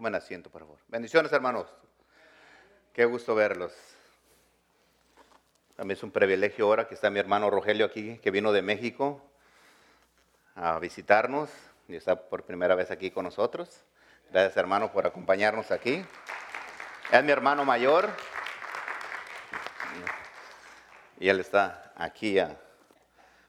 [0.00, 0.78] Tomen asiento, por favor.
[0.88, 1.66] Bendiciones, hermanos.
[2.94, 3.70] Qué gusto verlos.
[5.76, 9.20] También es un privilegio ahora que está mi hermano Rogelio aquí, que vino de México
[10.54, 11.50] a visitarnos
[11.86, 13.84] y está por primera vez aquí con nosotros.
[14.30, 16.02] Gracias, hermano, por acompañarnos aquí.
[17.12, 18.08] Es mi hermano mayor
[21.18, 22.38] y él está aquí.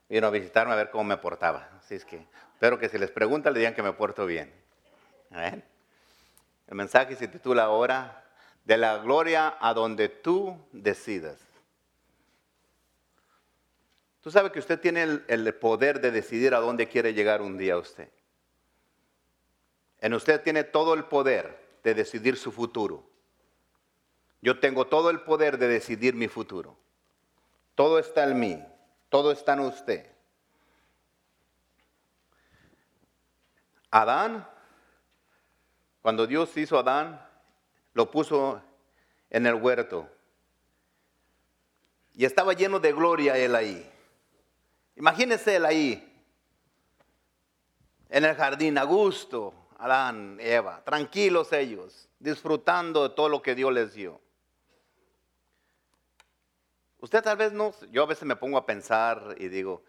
[0.09, 1.69] vino a visitarme a ver cómo me portaba.
[1.79, 4.53] Así es que espero que si les pregunta le digan que me porto bien.
[6.71, 8.23] El mensaje se titula ahora,
[8.63, 11.37] de la gloria a donde tú decidas.
[14.21, 17.57] Tú sabes que usted tiene el, el, poder de decidir a dónde quiere llegar un
[17.57, 18.07] día usted.
[19.99, 23.03] En usted tiene todo el poder de decidir su futuro.
[24.41, 26.77] Yo tengo todo el poder de decidir mi futuro.
[27.75, 28.65] Todo está en mí,
[29.09, 30.09] todo está en usted.
[33.89, 34.47] Adán,
[36.01, 37.27] cuando Dios hizo a Adán,
[37.93, 38.61] lo puso
[39.29, 40.09] en el huerto.
[42.13, 43.89] Y estaba lleno de gloria él ahí.
[44.95, 46.07] Imagínese él ahí,
[48.09, 53.71] en el jardín, a gusto, Adán, Eva, tranquilos ellos, disfrutando de todo lo que Dios
[53.71, 54.19] les dio.
[56.99, 59.81] Usted tal vez no, yo a veces me pongo a pensar y digo,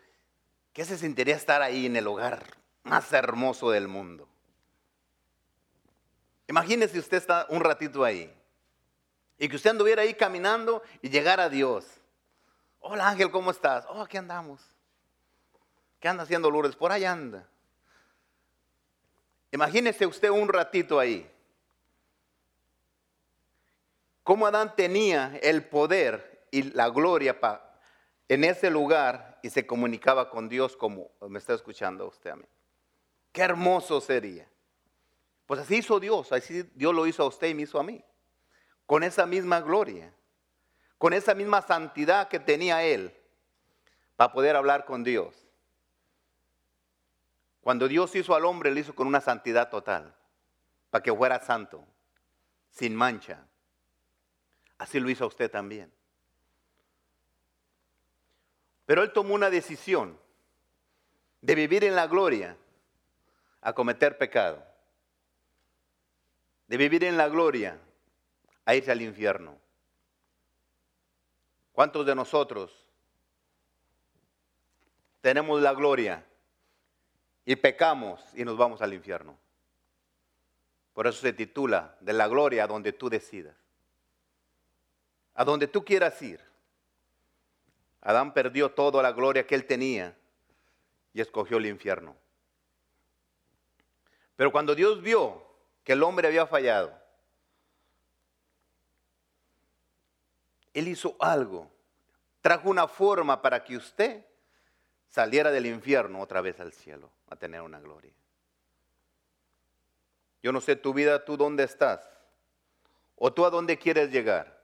[0.73, 2.47] ¿qué se sentiría estar ahí en el hogar
[2.85, 4.32] más hermoso del mundo?
[6.49, 8.33] Imagínese usted está un ratito ahí
[9.39, 11.87] y que usted anduviera ahí caminando y llegara a Dios.
[12.81, 13.85] Hola Ángel, ¿cómo estás?
[13.89, 14.61] Oh, aquí andamos.
[16.01, 16.77] ¿Qué anda haciendo Lourdes?
[16.77, 17.49] Por ahí anda.
[19.53, 21.29] Imagínese usted un ratito ahí.
[24.23, 27.39] Cómo Adán tenía el poder y la gloria
[28.29, 32.45] en ese lugar y se comunicaba con Dios como me está escuchando usted a mí.
[33.33, 34.49] Qué hermoso sería.
[35.47, 38.05] Pues así hizo Dios, así Dios lo hizo a usted y me hizo a mí.
[38.87, 40.13] Con esa misma gloria,
[40.99, 43.15] con esa misma santidad que tenía Él
[44.17, 45.35] para poder hablar con Dios.
[47.61, 50.15] Cuando Dios hizo al hombre, lo hizo con una santidad total,
[50.91, 51.85] para que fuera santo,
[52.71, 53.47] sin mancha.
[54.79, 55.93] Así lo hizo a usted también.
[58.85, 60.19] Pero él tomó una decisión
[61.41, 62.57] de vivir en la gloria
[63.61, 64.72] a cometer pecado.
[66.73, 67.79] De vivir en la gloria
[68.65, 69.59] a irse al infierno.
[71.73, 72.73] ¿Cuántos de nosotros
[75.21, 76.25] tenemos la gloria
[77.45, 79.37] y pecamos y nos vamos al infierno?
[80.95, 83.55] Por eso se titula de la gloria a donde tú decidas.
[85.35, 86.41] A donde tú quieras ir.
[88.01, 90.17] Adán perdió toda la gloria que él tenía
[91.13, 92.17] y escogió el infierno.
[94.37, 95.52] Pero cuando Dios vio
[95.85, 96.93] que el hombre había fallado,
[100.75, 101.71] Él hizo algo,
[102.41, 104.25] trajo una forma para que usted
[105.09, 108.13] saliera del infierno otra vez al cielo, a tener una gloria.
[110.43, 112.01] Yo no sé tu vida, tú dónde estás,
[113.17, 114.61] o tú a dónde quieres llegar.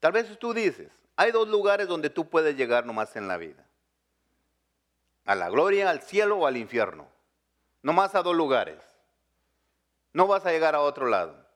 [0.00, 3.64] Tal vez tú dices, hay dos lugares donde tú puedes llegar nomás en la vida.
[5.24, 7.08] A la gloria, al cielo o al infierno.
[7.82, 8.78] Nomás a dos lugares.
[10.18, 11.46] No vas a llegar a otro lado.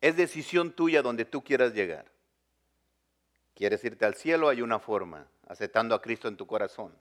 [0.00, 2.10] Es decisión tuya donde tú quieras llegar.
[3.54, 4.48] ¿Quieres irte al cielo?
[4.48, 6.92] Hay una forma, aceptando a Cristo en tu corazón.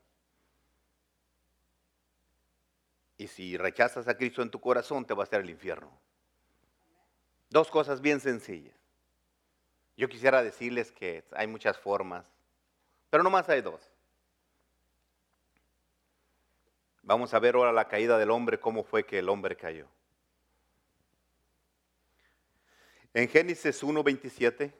[3.17, 5.91] Y si rechazas a Cristo en tu corazón, te va a hacer el infierno.
[7.49, 8.77] Dos cosas bien sencillas.
[9.97, 12.27] Yo quisiera decirles que hay muchas formas,
[13.09, 13.90] pero nomás hay dos.
[17.03, 19.87] Vamos a ver ahora la caída del hombre, cómo fue que el hombre cayó.
[23.13, 24.73] En Génesis 1.27,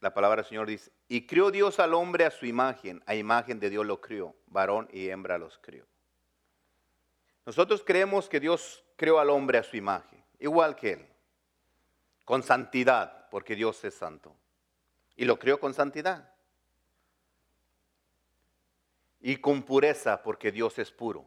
[0.00, 3.58] la palabra del Señor dice, y crió Dios al hombre a su imagen, a imagen
[3.60, 5.86] de Dios lo crió, varón y hembra los crió.
[7.44, 11.06] Nosotros creemos que Dios creó al hombre a su imagen, igual que él,
[12.24, 14.36] con santidad, porque Dios es santo.
[15.16, 16.32] Y lo crió con santidad.
[19.20, 21.26] Y con pureza, porque Dios es puro.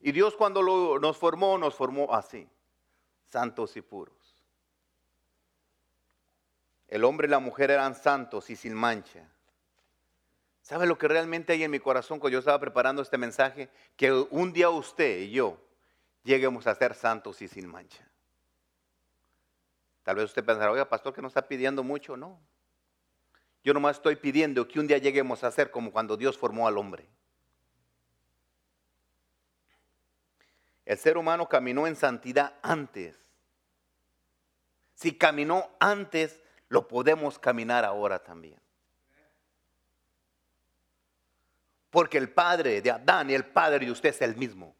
[0.00, 2.48] Y Dios cuando nos formó, nos formó así,
[3.28, 4.14] santos y puros.
[6.88, 9.28] El hombre y la mujer eran santos y sin mancha.
[10.62, 13.68] ¿Sabe lo que realmente hay en mi corazón cuando yo estaba preparando este mensaje?
[13.96, 15.58] Que un día usted y yo
[16.24, 18.06] lleguemos a ser santos y sin mancha.
[20.02, 22.16] Tal vez usted pensará, oiga, pastor, que no está pidiendo mucho.
[22.16, 22.40] No.
[23.62, 26.78] Yo nomás estoy pidiendo que un día lleguemos a ser como cuando Dios formó al
[26.78, 27.08] hombre.
[30.86, 33.16] El ser humano caminó en santidad antes.
[34.94, 38.60] Si caminó antes, lo podemos caminar ahora también.
[41.90, 44.74] Porque el padre de Adán y el padre de usted es el mismo.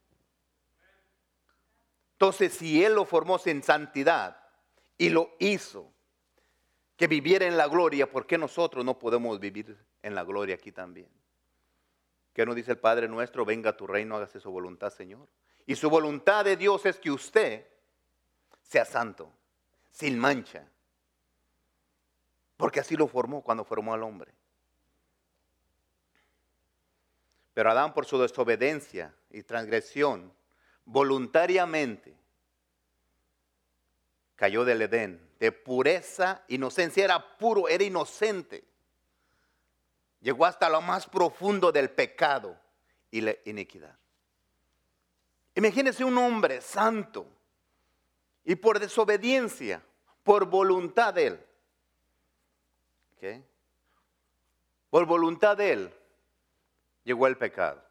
[2.12, 4.37] Entonces, si Él lo formó en santidad
[4.99, 5.93] y lo hizo,
[7.00, 10.70] que viviera en la gloria, ¿por qué nosotros no podemos vivir en la gloria aquí
[10.70, 11.08] también?
[12.35, 13.47] ¿Qué nos dice el Padre nuestro?
[13.47, 15.26] Venga a tu reino, hágase su voluntad, Señor.
[15.64, 17.67] Y su voluntad de Dios es que usted
[18.64, 19.32] sea santo,
[19.91, 20.69] sin mancha.
[22.58, 24.35] Porque así lo formó cuando formó al hombre.
[27.55, 30.31] Pero Adán por su desobediencia y transgresión,
[30.85, 32.14] voluntariamente
[34.37, 38.62] cayó del Edén, de pureza, inocencia, era puro, era inocente.
[40.20, 42.60] Llegó hasta lo más profundo del pecado
[43.10, 43.96] y la iniquidad.
[45.54, 47.26] Imagínese un hombre santo
[48.44, 49.82] y por desobediencia,
[50.22, 51.46] por voluntad de él,
[54.90, 55.94] por voluntad de él,
[57.02, 57.82] llegó el pecado.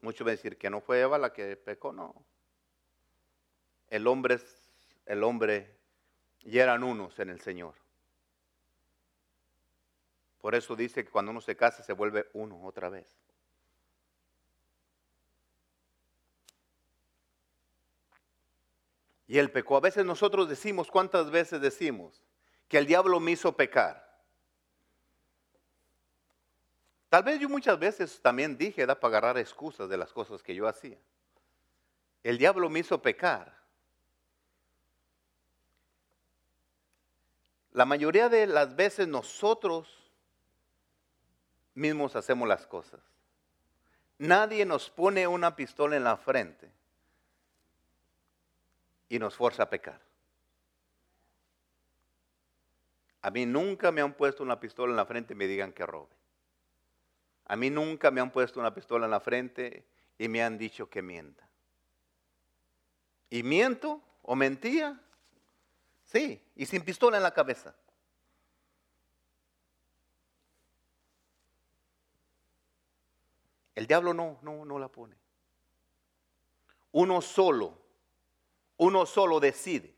[0.00, 2.14] Muchos van a decir que no fue Eva la que pecó, no.
[3.88, 4.40] El hombre,
[5.06, 5.79] el hombre
[6.42, 7.74] y eran unos en el Señor.
[10.40, 13.06] Por eso dice que cuando uno se casa se vuelve uno otra vez.
[19.28, 19.76] Y él pecó.
[19.76, 22.24] A veces nosotros decimos, ¿cuántas veces decimos?
[22.68, 24.10] Que el diablo me hizo pecar.
[27.10, 30.54] Tal vez yo muchas veces también dije, da para agarrar excusas de las cosas que
[30.54, 30.98] yo hacía.
[32.22, 33.59] El diablo me hizo pecar.
[37.72, 39.88] La mayoría de las veces nosotros
[41.74, 43.00] mismos hacemos las cosas.
[44.18, 46.70] Nadie nos pone una pistola en la frente
[49.08, 50.00] y nos fuerza a pecar.
[53.22, 55.86] A mí nunca me han puesto una pistola en la frente y me digan que
[55.86, 56.14] robe.
[57.46, 59.84] A mí nunca me han puesto una pistola en la frente
[60.18, 61.48] y me han dicho que mienta.
[63.28, 65.00] ¿Y miento o mentía?
[66.10, 67.74] Sí, y sin pistola en la cabeza.
[73.74, 75.16] El diablo no, no, no la pone.
[76.92, 77.80] Uno solo
[78.80, 79.94] uno solo decide.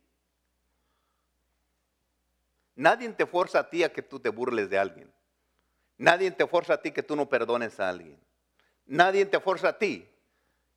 [2.75, 5.13] Nadie te fuerza a ti a que tú te burles de alguien.
[5.99, 8.19] Nadie te fuerza a ti que tú no perdones a alguien.
[8.85, 10.11] Nadie te fuerza a ti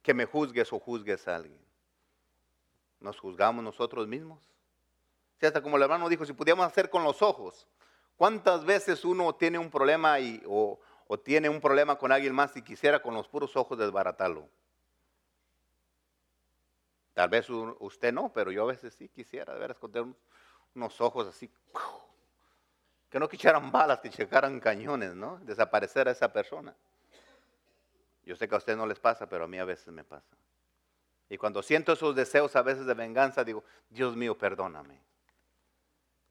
[0.03, 1.59] que me juzgues o juzgues a alguien.
[2.99, 4.54] Nos juzgamos nosotros mismos.
[5.39, 7.67] Si hasta como el hermano dijo, si pudiéramos hacer con los ojos,
[8.15, 10.79] ¿cuántas veces uno tiene un problema y, o,
[11.23, 14.47] tiene un problema con alguien más y quisiera con los puros ojos desbaratarlo?
[17.13, 20.05] Tal vez usted no, pero yo a veces sí quisiera de ver esconder
[20.73, 21.49] unos ojos así.
[23.09, 25.39] Que no quicharan balas, que checaran cañones, ¿no?
[25.43, 26.75] Desaparecer a esa persona.
[28.25, 30.35] Yo sé que a usted no les pasa, pero a mí a veces me pasa.
[31.29, 34.99] Y cuando siento esos deseos a veces de venganza, digo, Dios mío, perdóname.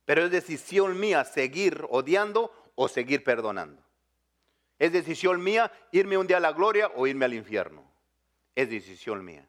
[0.05, 3.83] Pero es decisión mía seguir odiando o seguir perdonando.
[4.79, 7.85] Es decisión mía irme un día a la gloria o irme al infierno.
[8.55, 9.49] Es decisión mía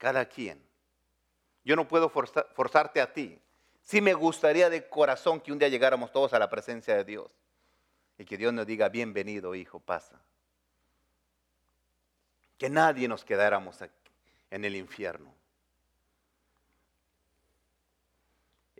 [0.00, 0.60] cada quien.
[1.62, 3.38] Yo no puedo forzarte a ti.
[3.82, 7.30] Sí me gustaría de corazón que un día llegáramos todos a la presencia de Dios
[8.18, 10.18] y que Dios nos diga, bienvenido hijo, pasa.
[12.56, 13.78] Que nadie nos quedáramos
[14.50, 15.34] en el infierno.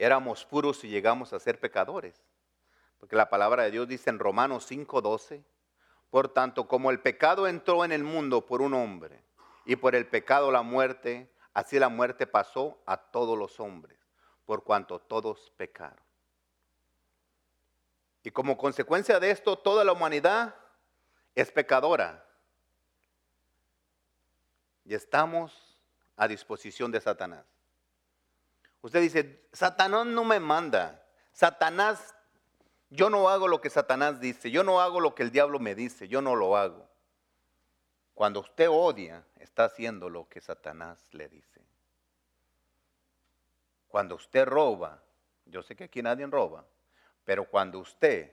[0.01, 2.15] Éramos puros y llegamos a ser pecadores.
[2.99, 5.45] Porque la palabra de Dios dice en Romanos 5:12,
[6.09, 9.23] por tanto, como el pecado entró en el mundo por un hombre,
[9.67, 13.99] y por el pecado la muerte, así la muerte pasó a todos los hombres,
[14.47, 16.03] por cuanto todos pecaron.
[18.23, 20.55] Y como consecuencia de esto, toda la humanidad
[21.35, 22.27] es pecadora.
[24.87, 25.79] Y estamos
[26.17, 27.60] a disposición de Satanás.
[28.83, 31.05] Usted dice, Satanás no me manda.
[31.33, 32.15] Satanás,
[32.89, 34.51] yo no hago lo que Satanás dice.
[34.51, 36.09] Yo no hago lo que el diablo me dice.
[36.09, 36.89] Yo no lo hago.
[38.15, 41.63] Cuando usted odia, está haciendo lo que Satanás le dice.
[43.89, 45.03] Cuando usted roba,
[45.47, 46.65] yo sé que aquí nadie roba,
[47.25, 48.33] pero cuando usted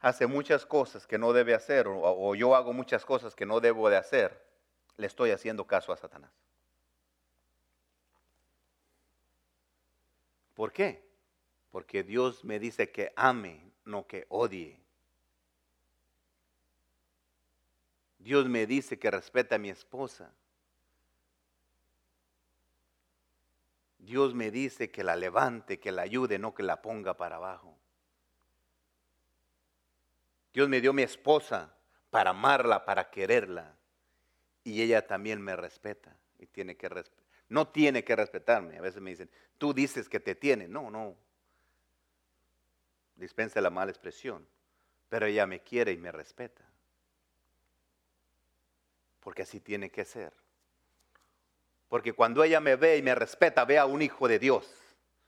[0.00, 3.88] hace muchas cosas que no debe hacer, o, yo hago muchas cosas que no debo
[3.88, 4.44] de hacer,
[4.96, 6.30] le estoy haciendo caso a Satanás.
[10.62, 11.04] ¿Por qué?
[11.72, 14.80] Porque Dios me dice que ame, no que odie.
[18.20, 20.32] Dios me dice que respeta a mi esposa.
[23.98, 27.76] Dios me dice que la levante, que la ayude, no que la ponga para abajo.
[30.54, 31.74] Dios me dio mi esposa
[32.08, 33.74] para amarla, para quererla.
[34.62, 36.88] Y ella también me respeta y tiene que
[37.52, 38.78] no tiene que respetarme.
[38.78, 40.66] A veces me dicen, tú dices que te tiene.
[40.68, 41.14] No, no.
[43.14, 44.46] Dispense la mala expresión.
[45.10, 46.64] Pero ella me quiere y me respeta.
[49.20, 50.32] Porque así tiene que ser.
[51.90, 54.74] Porque cuando ella me ve y me respeta, ve a un hijo de Dios.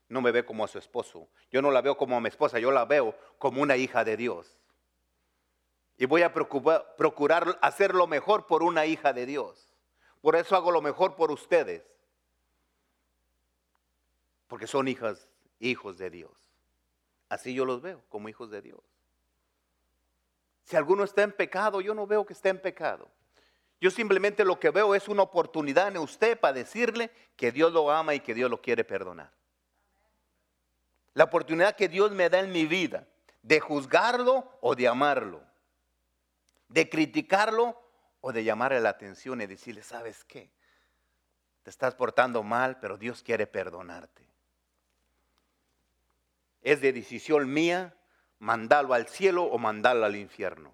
[0.09, 1.28] No me ve como a su esposo.
[1.50, 4.16] Yo no la veo como a mi esposa, yo la veo como una hija de
[4.16, 4.59] Dios.
[5.99, 9.76] Y voy a procurar hacer lo mejor por una hija de Dios.
[10.23, 11.94] Por eso hago lo mejor por ustedes.
[14.55, 16.31] Porque son hijas, hijos de Dios.
[17.29, 18.79] Así yo los veo, como hijos de Dios.
[20.63, 23.11] Si alguno está en pecado, yo no veo que esté en pecado.
[23.81, 27.91] Yo simplemente lo que veo es una oportunidad en usted para decirle que Dios lo
[27.91, 29.33] ama y que Dios lo quiere perdonar.
[31.15, 33.09] La oportunidad que Dios me da en mi vida
[33.43, 35.43] de juzgarlo o de amarlo,
[36.69, 37.77] de criticarlo
[38.21, 40.49] o de llamarle la atención y decirle, ¿sabes qué?
[41.65, 44.34] Te estás portando mal, pero Dios quiere perdonarte.
[46.64, 47.94] Es de decisión mía
[48.40, 50.73] mandarlo al cielo o mandarlo al infierno.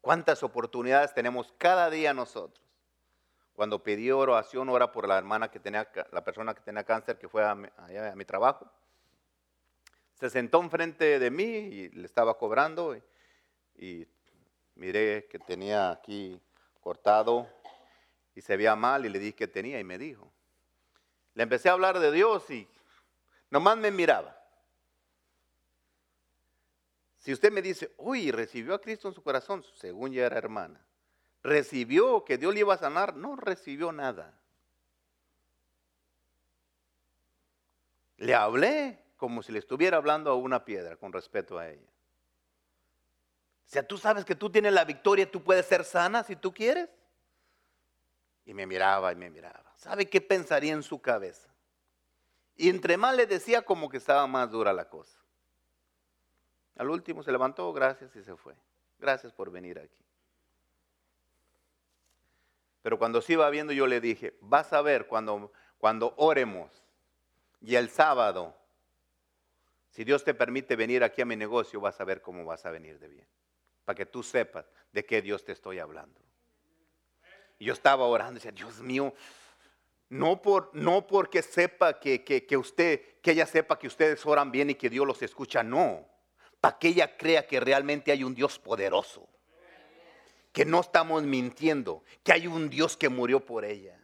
[0.00, 2.66] ¿Cuántas oportunidades tenemos cada día nosotros?
[3.54, 7.28] Cuando pedí oración, ora por la hermana que tenía, la persona que tenía cáncer que
[7.28, 8.68] fue a mi, trabajo.
[10.14, 12.96] Se sentó enfrente de mí y le estaba cobrando
[13.76, 14.08] y
[14.74, 16.40] miré que tenía aquí
[16.80, 17.46] cortado
[18.34, 20.32] y se veía mal y le dije que tenía y me dijo.
[21.34, 22.68] Le empecé a hablar de Dios y
[23.50, 24.38] nomás me miraba.
[27.18, 30.84] Si usted me dice, uy, recibió a Cristo en su corazón, según ya era hermana,
[31.42, 34.36] recibió que Dios le iba a sanar, no recibió nada.
[38.16, 41.88] Le hablé como si le estuviera hablando a una piedra con respeto a ella.
[43.66, 46.52] O sea, tú sabes que tú tienes la victoria, tú puedes ser sana si tú
[46.52, 46.90] quieres.
[48.44, 49.72] Y me miraba y me miraba.
[49.76, 51.48] ¿Sabe qué pensaría en su cabeza?
[52.56, 55.18] Y entre más le decía como que estaba más dura la cosa.
[56.76, 58.54] Al último se levantó, gracias y se fue.
[58.98, 60.04] Gracias por venir aquí.
[62.82, 66.82] Pero cuando se iba viendo yo le dije, vas a ver cuando, cuando oremos
[67.60, 68.56] y el sábado,
[69.90, 72.70] si Dios te permite venir aquí a mi negocio, vas a ver cómo vas a
[72.70, 73.26] venir de bien.
[73.84, 76.21] Para que tú sepas de qué Dios te estoy hablando.
[77.62, 79.14] Yo estaba orando y decía, Dios mío,
[80.08, 84.70] no, por, no porque sepa que, que, usted, que ella sepa que ustedes oran bien
[84.70, 86.06] y que Dios los escucha, no.
[86.60, 89.28] Para que ella crea que realmente hay un Dios poderoso,
[90.52, 93.98] que no estamos mintiendo, que hay un Dios que murió por ella.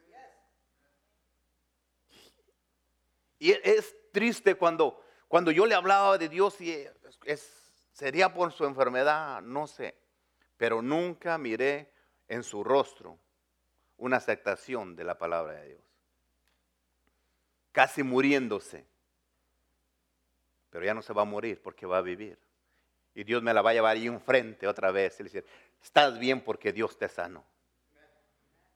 [3.39, 6.87] Y es triste cuando, cuando yo le hablaba de Dios y
[7.25, 7.53] es,
[7.93, 9.95] sería por su enfermedad, no sé,
[10.57, 11.93] pero nunca miré
[12.29, 13.19] en su rostro
[13.99, 15.83] una aceptación de la palabra de Dios.
[17.73, 18.87] Casi muriéndose,
[20.71, 22.39] pero ya no se va a morir porque va a vivir.
[23.15, 25.45] Y Dios me la va a llevar ahí enfrente otra vez y decir,
[25.83, 27.45] estás bien porque Dios te sanó.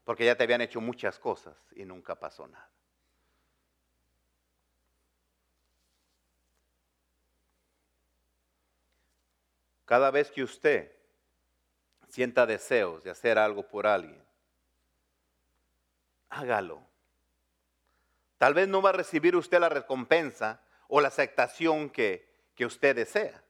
[0.05, 2.69] Porque ya te habían hecho muchas cosas y nunca pasó nada.
[9.85, 10.91] Cada vez que usted
[12.09, 14.23] sienta deseos de hacer algo por alguien,
[16.33, 16.83] hágalo.
[18.39, 22.97] Tal vez no va a recibir usted la recompensa o la aceptación que, que usted
[22.97, 23.43] desea.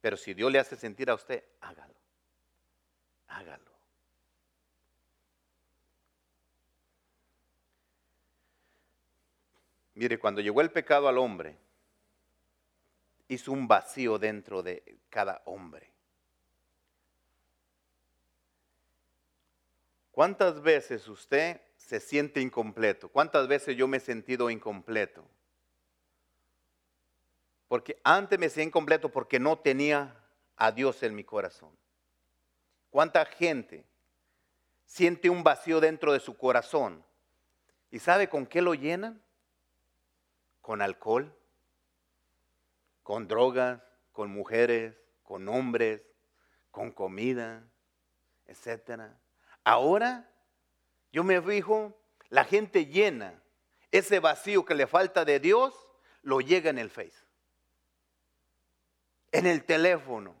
[0.00, 1.94] Pero si Dios le hace sentir a usted, hágalo.
[3.28, 3.70] Hágalo.
[9.94, 11.56] Mire, cuando llegó el pecado al hombre,
[13.28, 15.89] hizo un vacío dentro de cada hombre.
[20.20, 23.08] ¿Cuántas veces usted se siente incompleto?
[23.08, 25.26] ¿Cuántas veces yo me he sentido incompleto?
[27.68, 30.14] Porque antes me sentía incompleto porque no tenía
[30.56, 31.70] a Dios en mi corazón.
[32.90, 33.86] ¿Cuánta gente
[34.84, 37.02] siente un vacío dentro de su corazón?
[37.90, 39.22] ¿Y sabe con qué lo llenan?
[40.60, 41.34] Con alcohol,
[43.02, 43.80] con drogas,
[44.12, 46.02] con mujeres, con hombres,
[46.70, 47.66] con comida,
[48.48, 49.14] etc.
[49.64, 50.30] Ahora
[51.12, 51.96] yo me fijo,
[52.28, 53.40] la gente llena
[53.90, 55.74] ese vacío que le falta de Dios,
[56.22, 57.24] lo llega en el Face.
[59.32, 60.34] en el teléfono.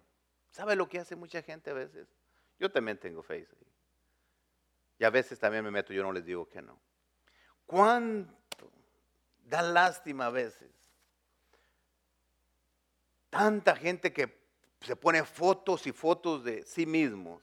[0.50, 2.08] ¿Sabe lo que hace mucha gente a veces?
[2.58, 3.66] Yo también tengo Facebook.
[4.98, 6.78] Y a veces también me meto, yo no les digo que no.
[7.66, 8.70] ¿Cuánto
[9.44, 10.70] da lástima a veces?
[13.30, 14.40] Tanta gente que
[14.80, 17.42] se pone fotos y fotos de sí mismos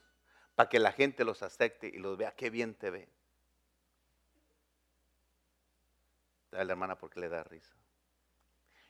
[0.58, 2.32] para que la gente los acepte y los vea.
[2.32, 3.08] Qué bien te ve.
[6.50, 7.76] Dale la hermana porque le da risa.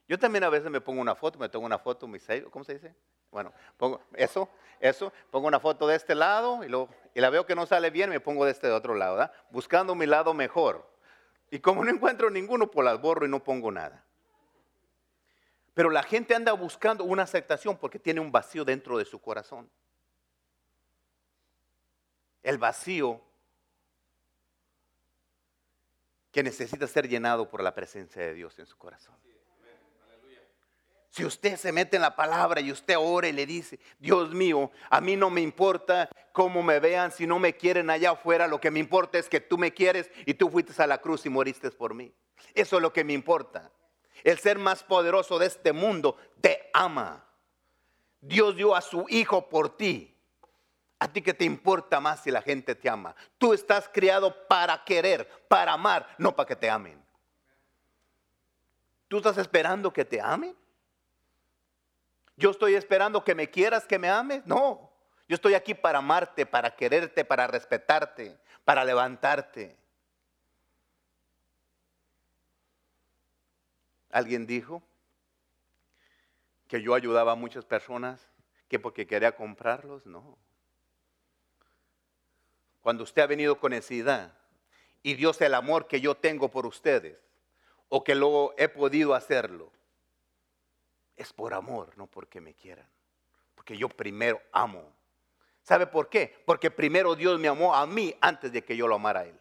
[0.09, 2.19] Yo también a veces me pongo una foto, me tomo una foto, mi
[2.51, 2.95] ¿cómo se dice?
[3.31, 4.49] Bueno, pongo eso,
[4.81, 7.91] eso, pongo una foto de este lado y, luego, y la veo que no sale
[7.91, 9.33] bien, me pongo de este otro lado, ¿verdad?
[9.51, 10.91] Buscando mi lado mejor.
[11.51, 14.07] Y como no encuentro ninguno, pues las borro y no pongo nada.
[15.75, 19.69] Pero la gente anda buscando una aceptación porque tiene un vacío dentro de su corazón.
[22.43, 23.21] El vacío
[26.31, 29.17] que necesita ser llenado por la presencia de Dios en su corazón.
[31.11, 34.71] Si usted se mete en la palabra y usted ora y le dice, Dios mío,
[34.89, 38.61] a mí no me importa cómo me vean, si no me quieren allá afuera, lo
[38.61, 41.29] que me importa es que tú me quieres y tú fuiste a la cruz y
[41.29, 42.15] moriste por mí.
[42.55, 43.73] Eso es lo que me importa.
[44.23, 47.25] El ser más poderoso de este mundo te ama.
[48.21, 50.18] Dios dio a su Hijo por ti.
[50.99, 53.15] A ti que te importa más si la gente te ama.
[53.39, 57.01] Tú estás criado para querer, para amar, no para que te amen.
[59.07, 60.57] ¿Tú estás esperando que te amen?
[62.37, 64.45] Yo estoy esperando que me quieras, que me ames.
[64.47, 64.91] No,
[65.29, 69.77] yo estoy aquí para amarte, para quererte, para respetarte, para levantarte.
[74.11, 74.83] Alguien dijo
[76.67, 78.31] que yo ayudaba a muchas personas
[78.69, 80.39] que porque quería comprarlos, no.
[82.89, 84.33] Cuando usted ha venido con necesidad
[85.03, 87.19] y Dios el amor que yo tengo por ustedes,
[87.91, 89.71] o que luego he podido hacerlo,
[91.15, 92.89] es por amor, no porque me quieran.
[93.55, 94.91] Porque yo primero amo.
[95.63, 96.35] ¿Sabe por qué?
[96.47, 99.39] Porque primero Dios me amó a mí antes de que yo lo amara a Él.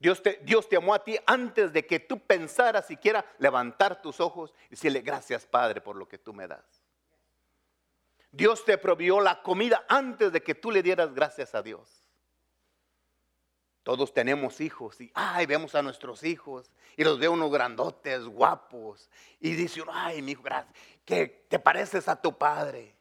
[0.00, 4.18] Dios te, Dios te amó a ti antes de que tú pensaras siquiera levantar tus
[4.18, 6.79] ojos y decirle gracias Padre por lo que tú me das.
[8.32, 12.04] Dios te provió la comida antes de que tú le dieras gracias a Dios.
[13.82, 19.08] Todos tenemos hijos y, ay, vemos a nuestros hijos y los veo unos grandotes, guapos.
[19.40, 22.94] Y dice ay, mi hijo, gracias, que te pareces a tu padre.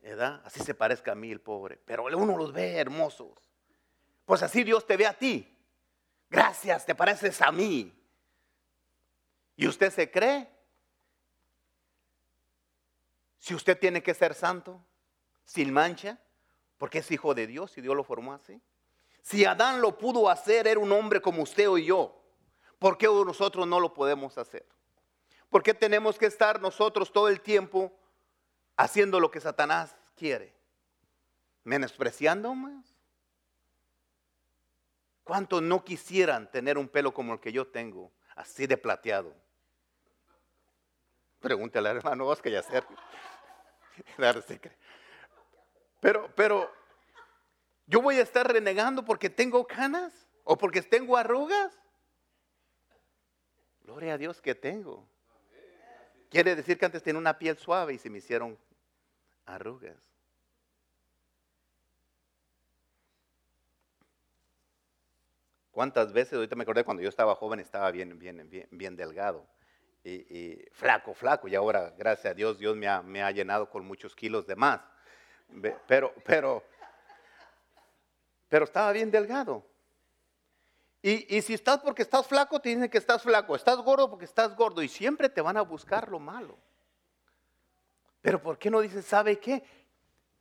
[0.00, 0.40] ¿Verdad?
[0.44, 1.80] Así se parezca a mí el pobre.
[1.84, 3.32] Pero uno los ve hermosos.
[4.24, 5.52] Pues así Dios te ve a ti.
[6.30, 7.92] Gracias, te pareces a mí.
[9.56, 10.55] ¿Y usted se cree?
[13.46, 14.84] Si usted tiene que ser santo,
[15.44, 16.18] sin mancha,
[16.78, 18.60] porque es hijo de Dios y Dios lo formó así.
[19.22, 22.20] Si Adán lo pudo hacer, era un hombre como usted o yo.
[22.80, 24.66] ¿Por qué nosotros no lo podemos hacer?
[25.48, 27.96] ¿Por qué tenemos que estar nosotros todo el tiempo
[28.76, 30.52] haciendo lo que Satanás quiere?
[31.62, 32.96] ¿Menospreciando más?
[35.22, 39.32] ¿Cuántos no quisieran tener un pelo como el que yo tengo, así de plateado?
[41.38, 42.84] Pregúntale al hermano Oscar y hacer.
[46.00, 46.70] Pero, pero,
[47.86, 50.12] ¿yo voy a estar renegando porque tengo canas?
[50.44, 51.72] ¿O porque tengo arrugas?
[53.80, 55.08] Gloria a Dios que tengo.
[56.30, 58.58] Quiere decir que antes tenía una piel suave y se me hicieron
[59.46, 59.96] arrugas.
[65.72, 69.46] ¿Cuántas veces, ahorita me acordé cuando yo estaba joven, estaba bien, bien, bien, bien delgado
[70.08, 73.84] y, flaco, flaco, y ahora, gracias a Dios, Dios me ha, me ha llenado con
[73.84, 74.80] muchos kilos de más.
[75.86, 76.62] Pero, pero,
[78.48, 79.64] pero estaba bien delgado.
[81.02, 83.54] Y, si estás porque estás flaco, te dicen que estás flaco.
[83.54, 84.82] Estás gordo porque estás gordo.
[84.82, 86.58] Y siempre te van a buscar lo malo.
[88.22, 89.62] Pero ¿por qué no dices, sabe qué?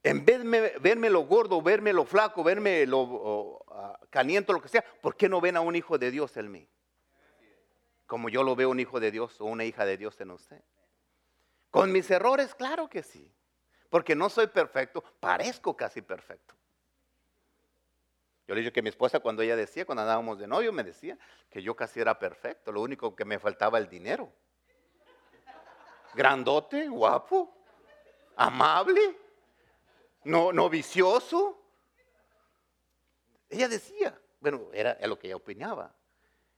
[0.01, 3.63] En vez de verme lo gordo, verme lo flaco, verme lo
[4.10, 6.67] caliente, lo que sea, ¿por qué no ven a un hijo de Dios en mí?
[8.05, 10.61] Como yo lo veo un hijo de Dios o una hija de Dios en usted.
[11.71, 13.31] Con mis errores, claro que sí.
[13.89, 16.55] Porque no soy perfecto, parezco casi perfecto.
[18.47, 21.17] Yo le dije que mi esposa cuando ella decía, cuando andábamos de novio, me decía
[21.49, 24.31] que yo casi era perfecto, lo único que me faltaba el dinero.
[26.13, 27.57] Grandote, guapo,
[28.35, 29.17] amable,
[30.25, 31.61] no, no vicioso.
[33.49, 35.93] Ella decía, bueno, era lo que ella opinaba.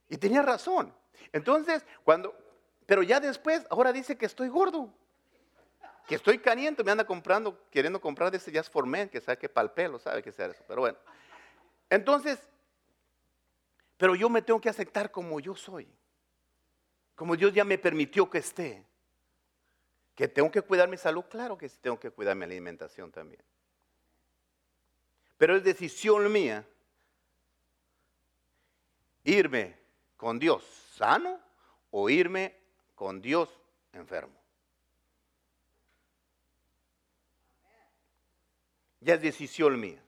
[0.09, 0.93] Y tenía razón.
[1.31, 2.35] Entonces, cuando,
[2.85, 4.93] pero ya después, ahora dice que estoy gordo
[6.07, 9.37] que estoy caliente, me anda comprando, queriendo comprar de ese Just for Men, que sabe
[9.37, 10.63] que para el pelo, sabe que sea eso.
[10.65, 10.97] Pero bueno,
[11.89, 12.39] entonces,
[13.97, 15.87] pero yo me tengo que aceptar como yo soy.
[17.13, 18.85] como Dios ya me permitió que esté.
[20.15, 23.41] Que tengo que cuidar mi salud, claro que sí tengo que cuidar mi alimentación también.
[25.37, 26.65] Pero es decisión mía
[29.23, 29.77] irme
[30.15, 30.63] con Dios
[30.97, 31.39] sano
[31.91, 32.55] o irme
[32.95, 33.49] con Dios
[33.93, 34.35] enfermo.
[38.99, 40.03] Ya es decisión mía.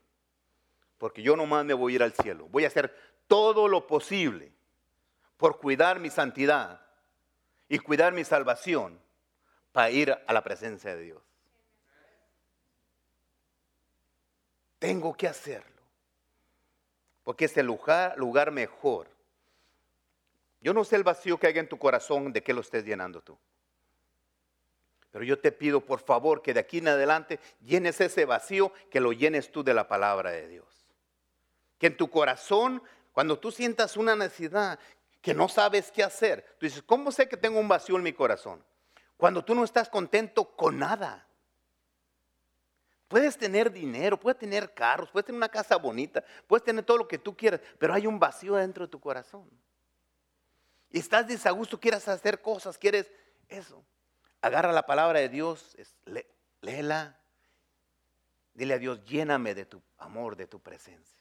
[0.98, 2.48] Porque yo nomás me voy a ir al cielo.
[2.50, 2.94] Voy a hacer
[3.28, 4.52] todo lo posible
[5.38, 6.82] por cuidar mi santidad
[7.70, 9.00] y cuidar mi salvación
[9.72, 11.24] para ir a la presencia de Dios.
[14.80, 15.82] Tengo que hacerlo.
[17.24, 19.08] Porque es el lugar, lugar mejor.
[20.62, 23.22] Yo no sé el vacío que hay en tu corazón de que lo estés llenando
[23.22, 23.38] tú.
[25.12, 29.00] Pero yo te pido por favor que de aquí en adelante llenes ese vacío, que
[29.00, 30.88] lo llenes tú de la palabra de Dios.
[31.78, 34.78] Que en tu corazón, cuando tú sientas una necesidad,
[35.22, 36.44] que no sabes qué hacer.
[36.60, 38.64] Tú dices, ¿cómo sé que tengo un vacío en mi corazón?
[39.18, 41.26] Cuando tú no estás contento con nada.
[43.08, 47.08] Puedes tener dinero, puedes tener carros, puedes tener una casa bonita, puedes tener todo lo
[47.08, 49.50] que tú quieras, pero hay un vacío dentro de tu corazón.
[50.92, 53.12] Y estás desagusto, quieres hacer cosas, quieres
[53.48, 53.84] eso.
[54.42, 55.76] Agarra la palabra de Dios,
[56.62, 57.18] léela.
[58.54, 61.20] Dile a Dios, lléname de tu amor, de tu presencia.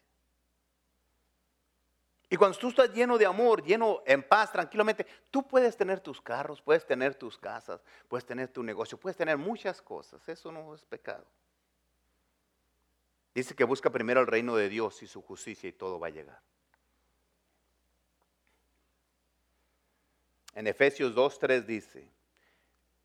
[2.31, 6.21] Y cuando tú estás lleno de amor, lleno en paz, tranquilamente, tú puedes tener tus
[6.21, 10.29] carros, puedes tener tus casas, puedes tener tu negocio, puedes tener muchas cosas.
[10.29, 11.25] Eso no es pecado.
[13.35, 16.11] Dice que busca primero el reino de Dios y su justicia y todo va a
[16.11, 16.41] llegar.
[20.55, 22.09] En Efesios 2.3 dice,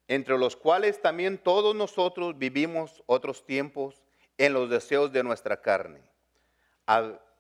[0.07, 4.01] entre los cuales también todos nosotros vivimos otros tiempos
[4.37, 6.01] en los deseos de nuestra carne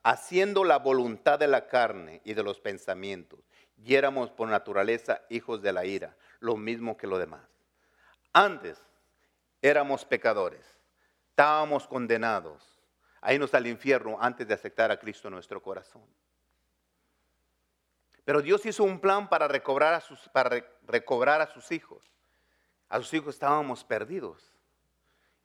[0.03, 3.39] haciendo la voluntad de la carne y de los pensamientos,
[3.77, 7.47] y éramos por naturaleza hijos de la ira, lo mismo que lo demás.
[8.33, 8.81] Antes
[9.61, 10.65] éramos pecadores,
[11.29, 12.63] estábamos condenados
[13.21, 16.03] a irnos al infierno antes de aceptar a Cristo en nuestro corazón.
[18.25, 22.03] Pero Dios hizo un plan para recobrar a sus, para recobrar a sus hijos.
[22.89, 24.53] A sus hijos estábamos perdidos.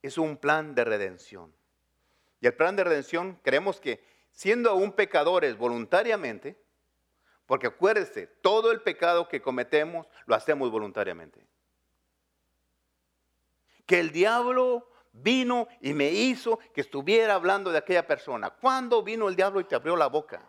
[0.03, 1.53] Hizo un plan de redención.
[2.41, 6.57] Y el plan de redención creemos que siendo aún pecadores voluntariamente,
[7.47, 11.45] porque acuérdese, todo el pecado que cometemos lo hacemos voluntariamente.
[13.87, 18.51] Que el diablo vino y me hizo que estuviera hablando de aquella persona.
[18.51, 20.43] ¿Cuándo vino el diablo y te abrió la boca?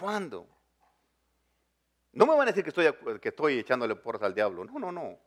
[0.00, 0.46] ¿Cuándo?
[2.12, 4.64] No me van a decir que estoy, que estoy echándole porras al diablo.
[4.64, 5.18] No, no, no.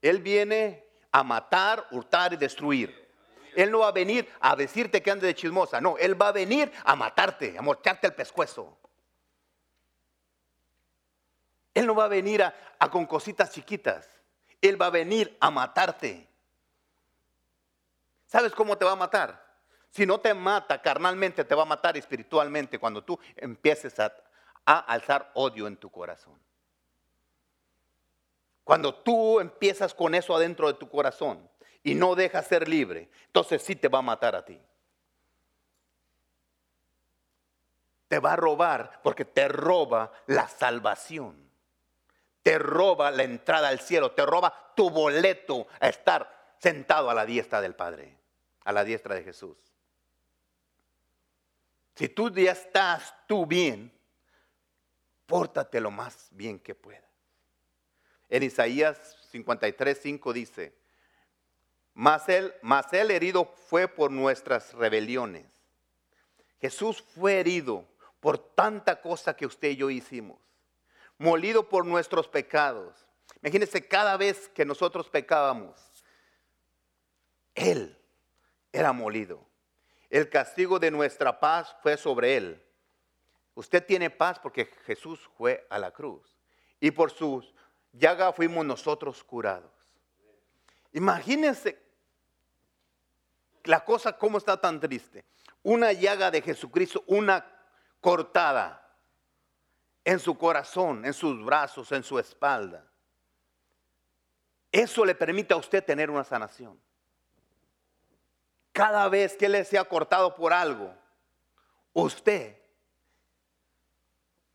[0.00, 3.08] Él viene a matar, hurtar y destruir.
[3.56, 5.80] Él no va a venir a decirte que ande de chismosa.
[5.80, 8.78] No, Él va a venir a matarte, a morcharte el pescuezo.
[11.74, 12.54] Él no va a venir a,
[12.90, 14.08] con cositas chiquitas.
[14.60, 16.28] Él va a venir a matarte.
[18.26, 19.39] ¿Sabes cómo te va a matar?
[19.90, 24.12] Si no te mata carnalmente, te va a matar espiritualmente cuando tú empieces a,
[24.64, 26.38] alzar odio en tu corazón.
[28.62, 31.50] Cuando tú empiezas con eso adentro de tu corazón,
[31.82, 34.60] y no deja ser libre, entonces sí te va a matar a ti.
[38.08, 41.48] Te va a robar porque te roba la salvación.
[42.42, 47.26] Te roba la entrada al cielo, te roba tu boleto a estar sentado a la
[47.26, 48.16] diestra del Padre,
[48.64, 49.69] a la diestra de Jesús.
[52.00, 53.92] Si tú ya estás tú bien,
[55.26, 57.04] pórtate lo más bien que puedas.
[58.30, 60.74] En Isaías 53, 5 dice,
[61.92, 62.54] mas él,
[62.92, 65.44] él herido fue por nuestras rebeliones.
[66.58, 67.84] Jesús fue herido
[68.20, 70.38] por tanta cosa que usted y yo hicimos.
[71.18, 72.96] Molido por nuestros pecados.
[73.42, 75.78] Imagínense cada vez que nosotros pecábamos,
[77.54, 77.94] Él
[78.72, 79.49] era molido.
[80.10, 82.62] El castigo de nuestra paz fue sobre Él.
[83.54, 86.36] Usted tiene paz porque Jesús fue a la cruz.
[86.80, 87.44] Y por su
[87.92, 89.70] llaga fuimos nosotros curados.
[90.92, 91.80] Imagínense
[93.64, 95.24] la cosa cómo está tan triste.
[95.62, 97.46] Una llaga de Jesucristo, una
[98.00, 98.80] cortada
[100.04, 102.84] en su corazón, en sus brazos, en su espalda.
[104.72, 106.80] Eso le permite a usted tener una sanación.
[108.80, 110.90] Cada vez que le sea cortado por algo,
[111.92, 112.56] usted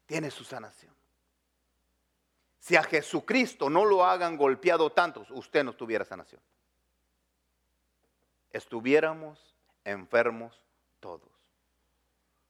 [0.08, 0.92] tiene su sanación.
[2.58, 6.42] Si a Jesucristo no lo hagan golpeado tantos, usted no tuviera sanación.
[8.50, 10.60] Estuviéramos enfermos
[11.00, 11.30] todos.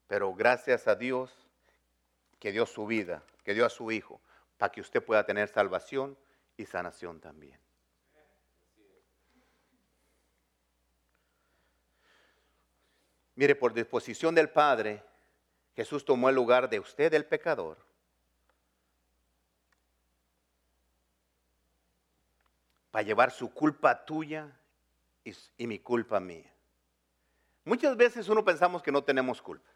[0.08, 1.30] Pero gracias a Dios
[2.40, 4.22] que dio su vida, que dio a su Hijo,
[4.58, 6.18] para que usted pueda tener salvación
[6.56, 7.65] y sanación también.
[13.36, 15.04] Mire, por disposición del Padre,
[15.76, 17.78] Jesús tomó el lugar de usted, el pecador.
[22.92, 24.58] Para llevar su culpa tuya
[25.58, 26.50] y, mi culpa mía.
[27.66, 29.70] Muchas veces uno pensamos que no tenemos culpa.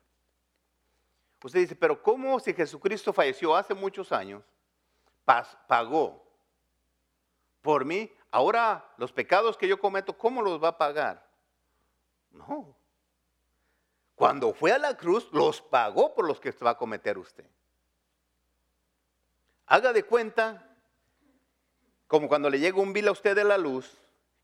[1.44, 4.44] Usted dice, pero ¿cómo si Jesucristo falleció hace muchos años,
[5.68, 6.26] pagó
[7.62, 8.10] por mí?
[8.32, 11.28] Ahora los pecados que yo cometo, ¿cómo los va a pagar?
[12.32, 12.79] No.
[14.20, 17.46] Cuando fue a la cruz, los pagó por los que va a cometer usted.
[19.66, 20.76] Haga de cuenta,
[22.06, 23.98] como cuando le llega un bill a usted de la luz,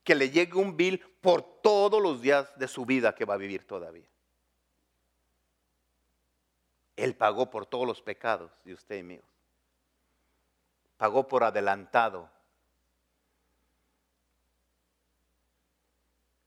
[0.06, 3.38] que le llegue un bill por todos los días de su vida que va a
[3.38, 4.08] vivir todavía.
[6.96, 9.24] Él pagó por todos los pecados de usted y mío.
[10.96, 12.30] Pagó por adelantado.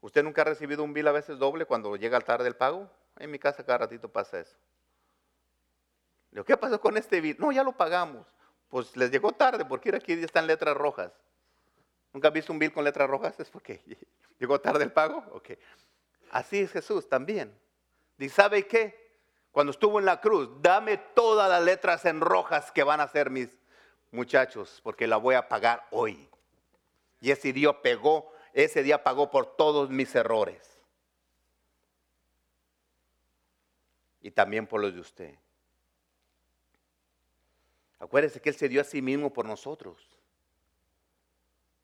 [0.00, 2.90] ¿Usted nunca ha recibido un bill a veces doble cuando llega al tarde del pago?
[3.18, 4.56] En mi casa cada ratito pasa eso.
[6.30, 7.36] Le digo, ¿qué pasó con este bill?
[7.38, 8.26] No, ya lo pagamos.
[8.68, 11.12] Pues les llegó tarde porque aquí están letras rojas.
[12.12, 13.38] ¿Nunca has visto un bill con letras rojas?
[13.40, 13.82] Es porque
[14.38, 15.24] llegó tarde el pago.
[15.32, 15.50] Ok.
[16.30, 17.58] Así es Jesús también.
[18.18, 19.08] ¿Y sabe qué?
[19.50, 23.30] Cuando estuvo en la cruz, dame todas las letras en rojas que van a ser
[23.30, 23.56] mis
[24.10, 26.28] muchachos, porque la voy a pagar hoy.
[27.20, 30.77] Y ese día pegó, ese día pagó por todos mis errores.
[34.20, 35.34] Y también por los de usted.
[37.98, 40.08] Acuérdese que Él se dio a sí mismo por nosotros.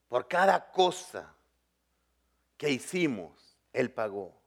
[0.09, 1.35] Por cada cosa
[2.57, 4.41] que hicimos, Él pagó.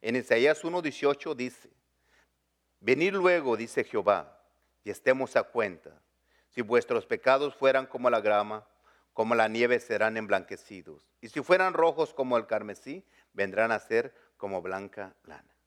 [0.00, 1.70] En Isaías 1.18 dice,
[2.80, 4.40] venid luego, dice Jehová,
[4.84, 6.00] y estemos a cuenta.
[6.50, 8.66] Si vuestros pecados fueran como la grama,
[9.12, 11.08] como la nieve serán emblanquecidos.
[11.20, 15.57] Y si fueran rojos como el carmesí, vendrán a ser como blanca lana.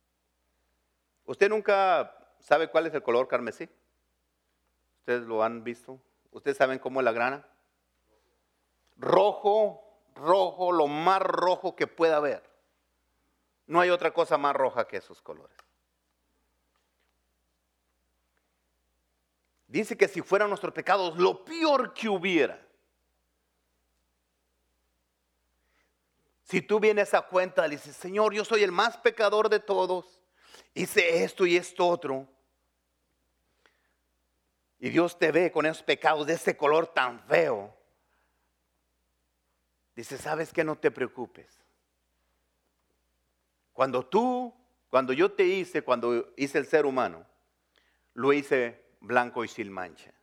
[1.32, 3.70] ¿Usted nunca sabe cuál es el color carmesí?
[5.00, 5.98] ¿Ustedes lo han visto?
[6.30, 7.48] ¿Ustedes saben cómo es la grana?
[8.98, 9.82] Rojo,
[10.14, 12.44] rojo, lo más rojo que pueda haber.
[13.66, 15.56] No hay otra cosa más roja que esos colores.
[19.68, 22.62] Dice que si fueran nuestros pecados lo peor que hubiera.
[26.44, 30.21] Si tú vienes a cuenta dices, Señor, yo soy el más pecador de todos
[30.74, 32.28] hice esto y esto otro.
[34.80, 37.76] Y Dios te ve con esos pecados de ese color tan feo.
[39.96, 41.60] Dice, ¿sabes que No te preocupes.
[43.74, 44.54] Cuando tú,
[44.90, 47.26] cuando yo te hice, cuando hice el ser humano,
[48.14, 50.14] lo hice blanco y sin mancha.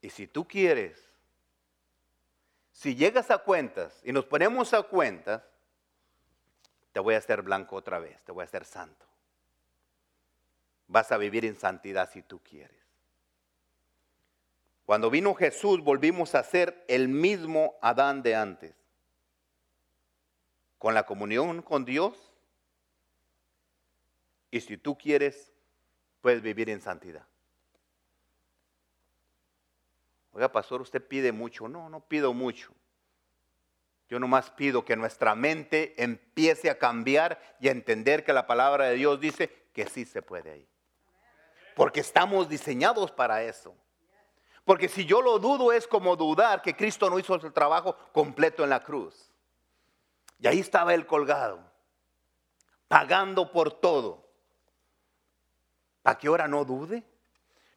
[0.00, 1.08] Y si tú quieres,
[2.72, 5.42] si llegas a cuentas y nos ponemos a cuentas,
[6.98, 9.06] te voy a hacer blanco otra vez, te voy a hacer santo.
[10.88, 12.76] Vas a vivir en santidad si tú quieres.
[14.84, 18.74] Cuando vino Jesús volvimos a ser el mismo Adán de antes.
[20.76, 22.32] Con la comunión con Dios.
[24.50, 25.52] Y si tú quieres,
[26.20, 27.28] puedes vivir en santidad.
[30.32, 31.68] Oiga, pastor, usted pide mucho.
[31.68, 32.72] No, no pido mucho.
[34.08, 38.86] Yo nomás pido que nuestra mente empiece a cambiar y a entender que la palabra
[38.86, 40.68] de Dios dice que sí se puede ahí.
[41.76, 43.74] Porque estamos diseñados para eso.
[44.64, 48.64] Porque si yo lo dudo es como dudar que Cristo no hizo el trabajo completo
[48.64, 49.30] en la cruz.
[50.40, 51.60] Y ahí estaba él colgado,
[52.86, 54.26] pagando por todo.
[56.02, 57.02] ¿Para qué hora no dude?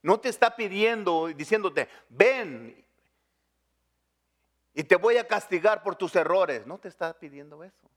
[0.01, 2.85] No te está pidiendo, diciéndote, ven
[4.73, 6.65] y te voy a castigar por tus errores.
[6.65, 7.89] No te está pidiendo eso.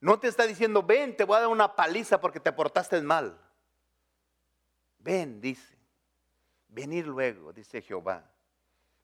[0.00, 3.38] No te está diciendo, ven, te voy a dar una paliza porque te portaste mal.
[4.98, 5.76] Ven, dice.
[6.68, 8.24] Venir luego, dice Jehová.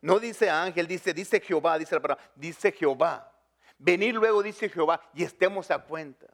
[0.00, 3.32] No dice ángel, dice, dice Jehová, dice la palabra, dice Jehová.
[3.78, 6.26] Venir luego, dice Jehová, y estemos a cuenta.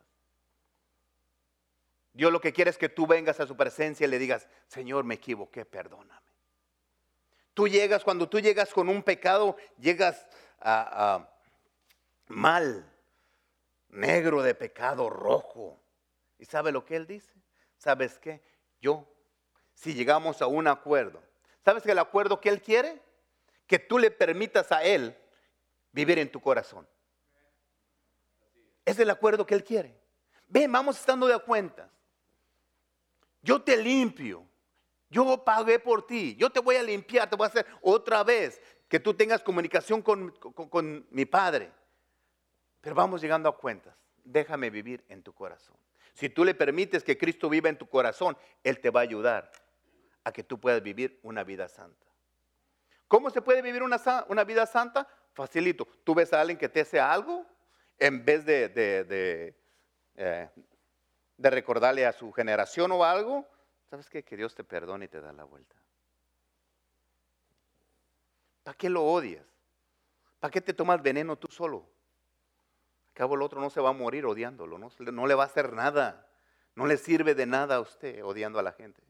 [2.13, 5.05] Dios lo que quiere es que tú vengas a su presencia y le digas, Señor,
[5.05, 6.32] me equivoqué, perdóname.
[7.55, 10.27] Tú llegas, cuando tú llegas con un pecado, llegas
[10.61, 11.29] a,
[12.29, 12.91] mal,
[13.89, 15.79] negro de pecado, rojo.
[16.39, 17.33] ¿Y sabe lo que él dice?
[17.77, 18.43] ¿Sabes qué?
[18.81, 19.07] Yo,
[19.75, 21.23] si llegamos a un acuerdo,
[21.65, 23.01] ¿sabes que el acuerdo que él quiere?
[23.67, 25.17] Que tú le permitas a él
[25.93, 26.89] vivir en tu corazón.
[28.85, 29.95] Es el acuerdo que él quiere.
[30.49, 31.91] Ven, vamos estando de cuentas.
[33.43, 34.47] Yo te limpio.
[35.13, 36.35] Yo pagué por ti.
[36.37, 37.29] Yo te voy a limpiar.
[37.29, 41.71] Te voy a hacer otra vez que tú tengas comunicación con, con mi Padre.
[42.81, 43.95] Pero vamos llegando a cuentas.
[44.25, 45.77] Déjame vivir en tu corazón.
[46.15, 49.53] Si tú le permites que Cristo viva en tu corazón, Él te va a ayudar
[50.25, 52.07] a que tú puedas vivir una vida santa.
[53.09, 55.07] ¿Cómo se puede vivir una, una vida santa?
[55.35, 55.87] Facilito.
[56.05, 57.47] Tú ves a alguien que te hace algo,
[57.99, 59.55] en vez de, de,
[60.17, 60.49] eh,
[61.37, 63.47] de, recordarle a su generación o algo,
[63.93, 64.23] ¿sabes qué?
[64.23, 65.77] Que Dios te perdone y te da la vuelta.
[68.63, 69.45] ¿Para qué lo odias?
[70.41, 71.87] ¿Para qué te tomas veneno tú solo?
[73.13, 75.75] cabo el otro no se va a morir odiándolo, no, no le va a hacer
[75.75, 76.27] nada.
[76.75, 79.03] No le sirve de nada a usted odiando a la gente.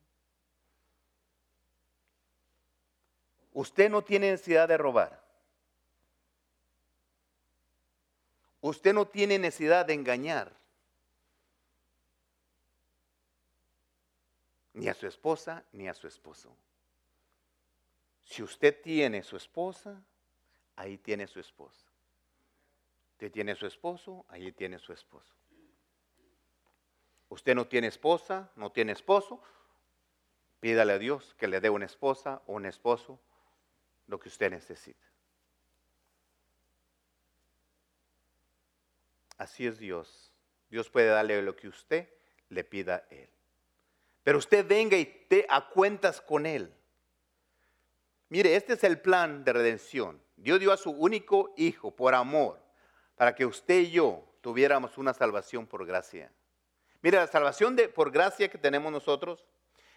[3.52, 5.22] Usted no tiene necesidad de robar.
[8.60, 10.52] Usted no tiene necesidad de engañar.
[14.74, 16.54] Ni a su esposa ni a su esposo.
[18.24, 20.02] Si usted tiene su esposa,
[20.76, 21.86] ahí tiene su esposa.
[23.12, 25.34] Usted tiene su esposo, ahí tiene su esposo.
[27.28, 29.42] Usted no tiene esposa, no tiene esposo,
[30.60, 33.20] pídale a Dios que le dé una esposa o un esposo
[34.06, 35.06] lo que usted necesita.
[39.38, 40.32] Así es Dios.
[40.68, 42.08] Dios puede darle lo que usted
[42.48, 43.28] le pida a Él.
[44.22, 46.72] Pero usted venga y te a cuentas con Él.
[48.28, 50.22] Mire, este es el plan de redención.
[50.36, 52.60] Dios dio a su único hijo por amor
[53.16, 56.32] para que usted y yo tuviéramos una salvación por gracia.
[57.02, 59.44] Mire, la salvación de, por gracia que tenemos nosotros,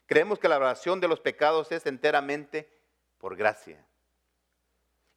[0.06, 2.70] creemos que la salvación de los pecados es enteramente
[3.18, 3.86] por gracia.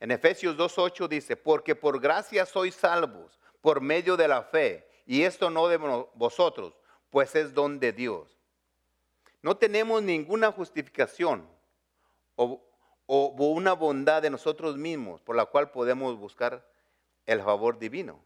[0.00, 5.22] En Efesios 2.8 dice, porque por gracia sois salvos por medio de la fe, y
[5.22, 5.76] esto no de
[6.14, 6.78] vosotros,
[7.10, 8.37] pues es don de Dios.
[9.42, 11.48] No tenemos ninguna justificación
[12.36, 12.62] o,
[13.06, 16.66] una bondad de nosotros mismos por la cual podemos buscar
[17.26, 18.20] el favor divino.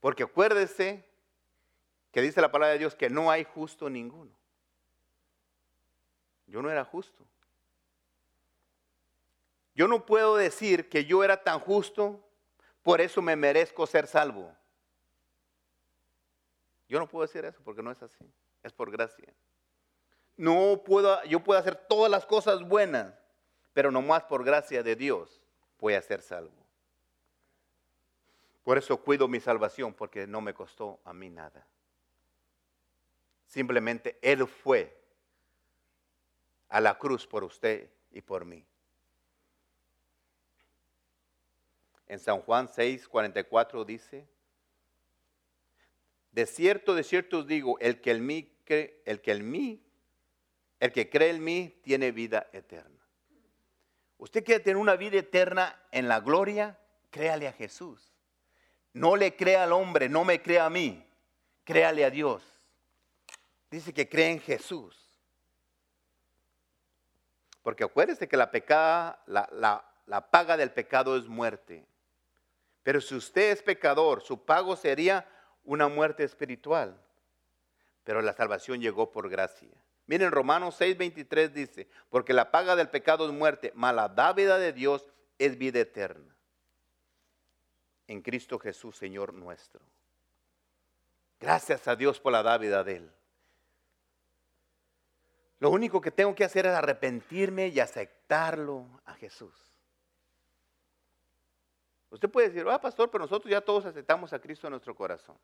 [0.00, 1.04] Porque acuérdese
[2.12, 4.30] que dice la palabra de Dios que no hay justo ninguno.
[6.46, 7.24] Yo no era justo.
[9.74, 12.20] Yo no puedo decir que yo era tan justo,
[12.82, 14.54] por eso me merezco ser salvo.
[16.88, 18.24] Yo no puedo decir eso porque no es así.
[18.64, 19.32] Es por gracia.
[20.36, 23.14] No puedo, yo puedo hacer todas las cosas buenas,
[23.72, 25.40] pero nomás por gracia de Dios
[25.78, 26.64] voy a ser salvo.
[28.64, 31.64] Por eso cuido mi salvación, porque no me costó a mí nada.
[33.46, 34.98] Simplemente Él fue
[36.70, 38.64] a la cruz por usted y por mí.
[42.06, 44.26] En San Juan 6, 44 dice,
[46.32, 49.82] de cierto, de cierto os digo, el que en mí el que en mí,
[50.80, 53.00] el que cree en mí, tiene vida eterna.
[54.18, 56.78] Usted quiere tener una vida eterna en la gloria,
[57.10, 58.12] créale a Jesús.
[58.92, 61.04] No le crea al hombre, no me crea a mí,
[61.64, 62.42] créale a Dios.
[63.70, 64.96] Dice que cree en Jesús.
[67.62, 71.84] Porque acuérdese que la, pecada, la paga del pecado es muerte.
[72.82, 75.26] Pero si usted es pecador, su pago sería
[75.64, 77.03] una muerte espiritual.
[78.04, 79.70] Pero la salvación llegó por gracia.
[80.06, 85.10] Miren, Romanos 6:23 dice, porque la paga del pecado es muerte, mala dávida de Dios
[85.38, 86.34] es vida eterna
[88.06, 89.80] en Cristo Jesús, Señor nuestro.
[91.40, 93.10] Gracias a Dios por la dávida de Él.
[95.58, 99.54] Lo único que tengo que hacer es arrepentirme y aceptarlo a Jesús.
[102.10, 105.36] Usted puede decir, ah, pastor, pero nosotros ya todos aceptamos a Cristo en nuestro corazón.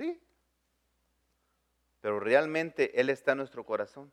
[0.00, 0.18] Sí,
[2.00, 4.10] pero realmente Él está en nuestro corazón.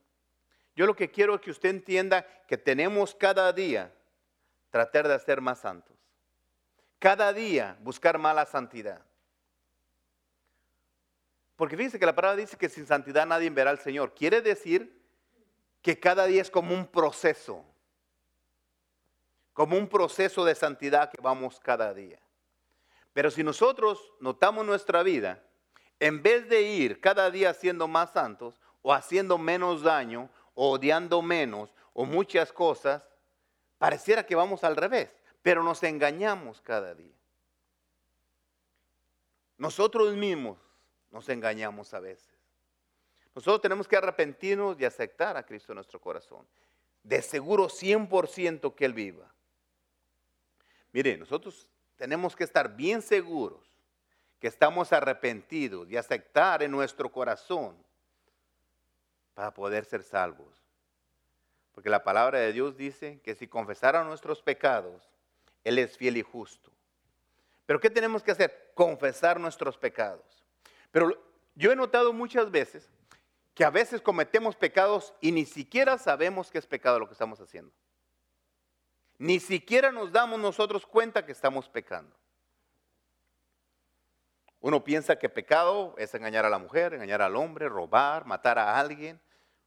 [0.75, 3.93] Yo lo que quiero es que usted entienda que tenemos cada día
[4.69, 5.95] tratar de ser más santos.
[6.99, 8.99] Cada día buscar más la santidad.
[11.55, 14.13] Porque fíjense que la palabra dice que sin santidad nadie verá al Señor.
[14.13, 15.01] Quiere decir
[15.81, 17.63] que cada día es como un proceso.
[19.53, 22.19] Como un proceso de santidad que vamos cada día.
[23.13, 25.46] Pero si nosotros notamos nuestra vida,
[25.99, 31.21] en vez de ir cada día siendo más santos o haciendo menos daño o odiando
[31.21, 33.03] menos o muchas cosas,
[33.77, 35.09] Pareciera que vamos al revés,
[35.41, 37.13] pero nos engañamos cada día.
[39.57, 40.57] Nosotros mismos
[41.11, 42.33] nos engañamos a veces.
[43.35, 46.45] Nosotros tenemos que arrepentirnos y aceptar a Cristo en nuestro corazón.
[47.03, 49.31] De seguro 100% que Él viva.
[50.91, 53.76] Mire, nosotros tenemos que estar bien seguros
[54.39, 57.75] que estamos arrepentidos y aceptar en nuestro corazón
[59.33, 60.63] para poder ser salvos.
[61.73, 65.09] Porque la palabra de Dios dice que si confesaran nuestros pecados,
[65.63, 66.71] Él es fiel y justo.
[67.65, 68.71] Pero ¿qué tenemos que hacer?
[68.73, 70.43] Confesar nuestros pecados.
[70.91, 71.11] Pero
[71.53, 72.89] yo he notado muchas veces
[73.53, 77.39] que a veces cometemos pecados y ni siquiera sabemos que es pecado lo que estamos
[77.39, 77.71] haciendo.
[79.17, 82.15] Ni siquiera nos damos nosotros cuenta que estamos pecando.
[84.59, 88.79] Uno piensa que pecado es engañar a la mujer, engañar al hombre, robar, matar a
[88.79, 89.19] alguien.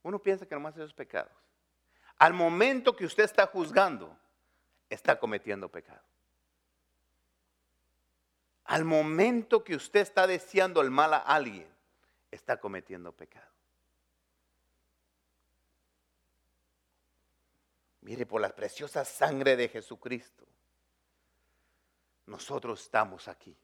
[0.03, 1.32] Uno piensa que nomás esos pecados.
[2.18, 4.16] Al momento que usted está juzgando,
[4.88, 6.03] está cometiendo pecado.
[8.64, 11.68] Al momento que usted está deseando el mal a alguien,
[12.30, 13.51] está cometiendo pecado.
[18.03, 20.45] Mire, por la preciosa sangre de Jesucristo,
[22.26, 23.57] nosotros estamos aquí.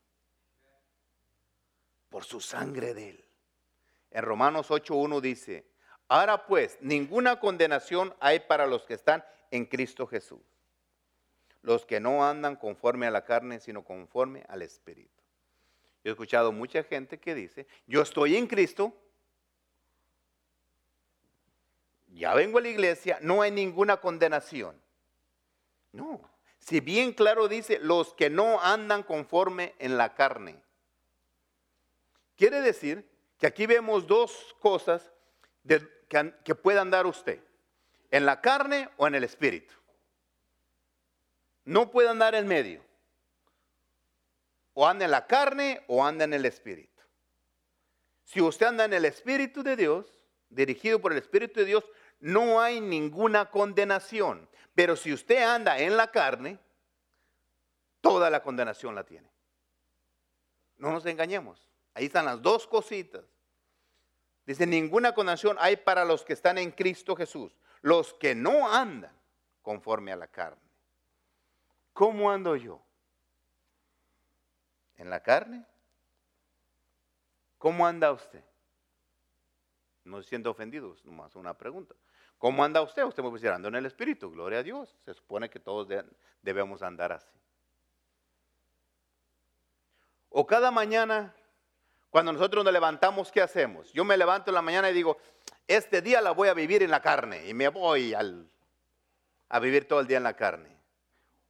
[2.17, 3.25] Por su sangre de Él.
[4.11, 5.67] En Romanos 8.1 dice,
[6.09, 10.41] Ahora pues, ninguna condenación hay para los que están en Cristo Jesús.
[11.61, 15.23] Los que no andan conforme a la carne, sino conforme al Espíritu.
[16.03, 18.95] Yo he escuchado mucha gente que dice, yo estoy en Cristo,
[22.15, 24.81] ya vengo a la iglesia, no hay ninguna condenación.
[25.93, 26.23] No,
[26.61, 30.65] si bien claro dice, los que no andan conforme en la carne.
[32.37, 33.09] Quiere decir
[33.39, 35.11] que aquí vemos dos cosas
[35.63, 37.41] de, que, pueda andar usted,
[38.11, 39.75] en la carne o en el espíritu.
[41.65, 42.85] No puede andar en medio.
[44.75, 47.03] O anda en la carne o anda en el espíritu.
[48.25, 50.07] Si usted anda en el espíritu de Dios,
[50.51, 51.85] dirigido por el espíritu de Dios,
[52.21, 54.49] no hay ninguna condenación.
[54.75, 56.59] Pero si usted anda en la carne,
[58.01, 59.29] toda la condenación la tiene.
[60.77, 61.66] No nos engañemos.
[61.97, 63.25] Ahí están las dos cositas.
[64.45, 69.17] Dice, ninguna condenación hay para los que están en Cristo Jesús, los que no andan
[69.63, 70.61] conforme a la carne.
[71.95, 72.83] ¿Cómo ando yo?
[74.99, 75.65] ¿En la carne?
[77.57, 78.45] ¿Cómo anda usted?
[80.05, 81.95] No se siente ofendidos, nomás una pregunta.
[82.37, 83.05] ¿Cómo anda usted?
[83.05, 84.95] Usted me decir, ando en el Espíritu, gloria a Dios.
[85.07, 85.89] Se supone que todos
[86.43, 87.41] debemos andar así.
[90.29, 91.35] O cada mañana
[92.17, 93.93] cuando nosotros nos levantamos, ¿qué hacemos?
[93.93, 95.19] Yo me levanto en la mañana y digo,
[95.69, 100.01] este día la voy a vivir en la carne y me voy a vivir todo
[100.01, 100.81] el día en la carne.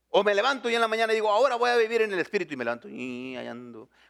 [0.09, 2.55] O me levanto y en la mañana digo, ahora voy a vivir en el Espíritu
[2.55, 3.39] y me levanto y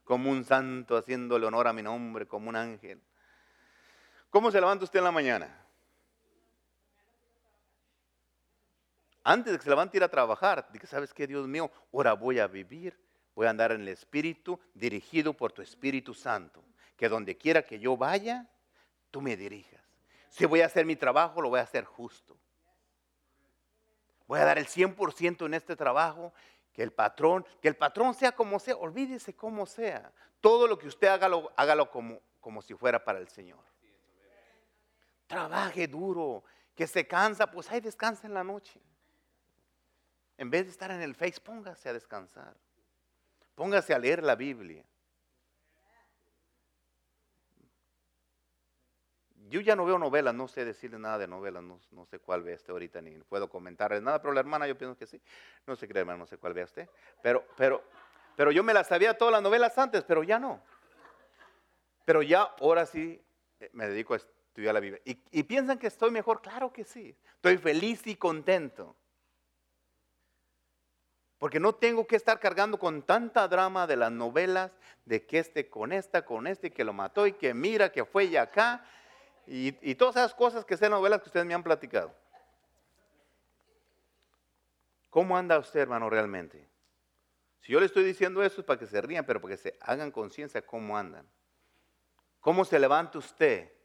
[0.03, 3.03] como un santo haciéndole honor a mi nombre, como un ángel.
[4.31, 5.63] ¿Cómo se levanta usted en la mañana?
[9.25, 11.71] Antes de que se levante ir a trabajar, dice, ¿sabes qué, Dios mío?
[11.93, 12.99] Ahora voy a vivir
[13.37, 16.65] Voy a andar en el Espíritu, dirigido por tu Espíritu Santo.
[16.97, 18.49] Que donde quiera que yo vaya,
[19.11, 19.85] tú me dirijas.
[20.31, 22.35] Si voy a hacer mi trabajo, lo voy a hacer justo.
[24.27, 26.33] Voy a dar el 100% en este trabajo.
[26.73, 30.11] Que el patrón, que el patrón sea como sea, olvídese cómo sea.
[30.41, 33.63] Todo lo que usted haga, hágalo como, como si fuera para el Señor.
[35.27, 36.43] Trabaje duro,
[36.75, 38.81] que se cansa, pues ahí descansa en la noche.
[40.39, 42.57] En vez de estar en el Face, póngase a descansar.
[43.57, 44.85] Póngase a leer la Biblia.
[49.49, 52.55] Yo ya no veo novelas, no sé decirle nada de novelas, no, sé cuál ve
[52.55, 55.21] usted ahorita, ni puedo comentarle nada, pero la hermana yo pienso que sí.
[55.67, 56.89] No sé qué hermana, no sé cuál ve usted.
[57.23, 57.83] Pero, pero,
[58.37, 60.63] pero yo me las sabía todas las novelas antes, pero ya no.
[62.05, 63.25] Pero ya ahora sí
[63.59, 65.01] eh, me dedico a estudiar la Biblia.
[65.05, 66.43] ¿Y, y piensan que estoy mejor?
[66.43, 67.17] Claro que sí.
[67.37, 68.97] Estoy feliz y contento.
[71.39, 74.73] Porque no tengo que estar cargando con tanta drama de las novelas,
[75.05, 78.25] de que este con esta, con este, que lo mató y que mira que fue
[78.25, 78.85] y acá,
[79.47, 82.13] y, todas esas cosas que sean novelas que ustedes me han platicado.
[85.11, 86.69] ¿Cómo anda usted, hermano, realmente?
[87.61, 89.79] Si yo le estoy diciendo eso es para que se rían, pero para que se
[89.81, 91.27] hagan conciencia cómo andan.
[92.41, 93.76] ¿Cómo se levanta usted?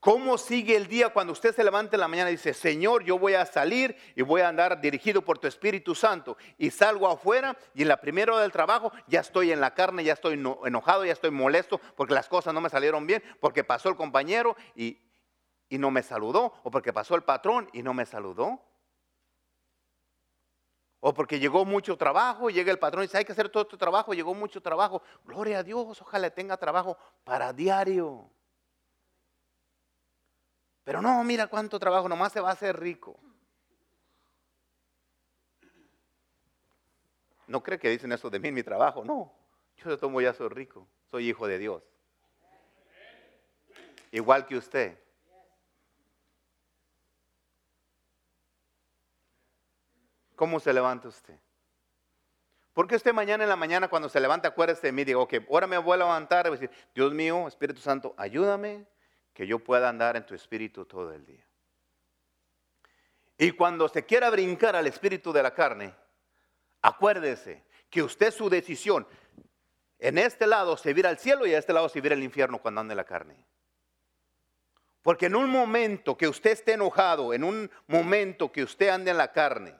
[0.00, 3.18] ¿Cómo sigue el día cuando usted se levanta en la mañana y dice, Señor, yo
[3.18, 6.36] voy a salir y voy a andar dirigido por tu Espíritu Santo?
[6.56, 10.04] Y salgo afuera y en la primera hora del trabajo ya estoy en la carne,
[10.04, 13.88] ya estoy enojado, ya estoy molesto porque las cosas no me salieron bien, porque pasó
[13.88, 15.00] el compañero y,
[15.68, 18.62] y no me saludó, o porque pasó el patrón y no me saludó.
[21.00, 23.76] O porque llegó mucho trabajo, llega el patrón y dice, hay que hacer todo este
[23.76, 25.02] trabajo, llegó mucho trabajo.
[25.24, 28.30] Gloria a Dios, ojalá tenga trabajo para diario.
[30.88, 33.20] Pero no, mira cuánto trabajo, nomás se va a hacer rico.
[37.46, 39.30] No cree que dicen eso de mí en mi trabajo, no.
[39.76, 41.82] Yo de tomo ya soy rico, soy hijo de Dios.
[44.12, 44.98] Igual que usted.
[50.36, 51.38] ¿Cómo se levanta usted?
[52.72, 55.66] Porque usted mañana en la mañana cuando se levanta, acuérdese de mí, digo, ok, ahora
[55.66, 58.86] me voy a levantar y decir, Dios mío, Espíritu Santo, ayúdame
[59.38, 61.46] que yo pueda andar en tu espíritu todo el día.
[63.38, 65.94] Y cuando se quiera brincar al espíritu de la carne,
[66.82, 69.06] acuérdese que usted su decisión,
[70.00, 72.58] en este lado se vira al cielo y a este lado se vira al infierno
[72.60, 73.36] cuando ande la carne.
[75.02, 79.18] Porque en un momento que usted esté enojado, en un momento que usted ande en
[79.18, 79.72] la carne,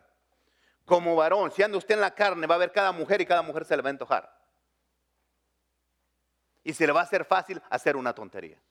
[0.84, 3.42] como varón, si anda usted en la carne, va a ver cada mujer y cada
[3.42, 4.40] mujer se le va a antojar.
[6.62, 8.62] Y se le va a hacer fácil hacer una tontería.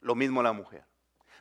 [0.00, 0.84] Lo mismo la mujer.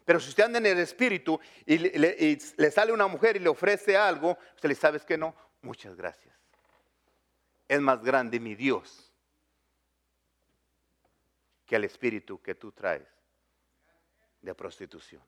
[0.08, 3.98] Pero si usted anda en el espíritu y le, sale una mujer y le ofrece
[3.98, 6.34] algo, usted le sabe que no, muchas gracias.
[7.68, 9.12] Es más grande mi Dios
[11.66, 13.06] que el espíritu que tú traes
[14.42, 15.22] de prostitución.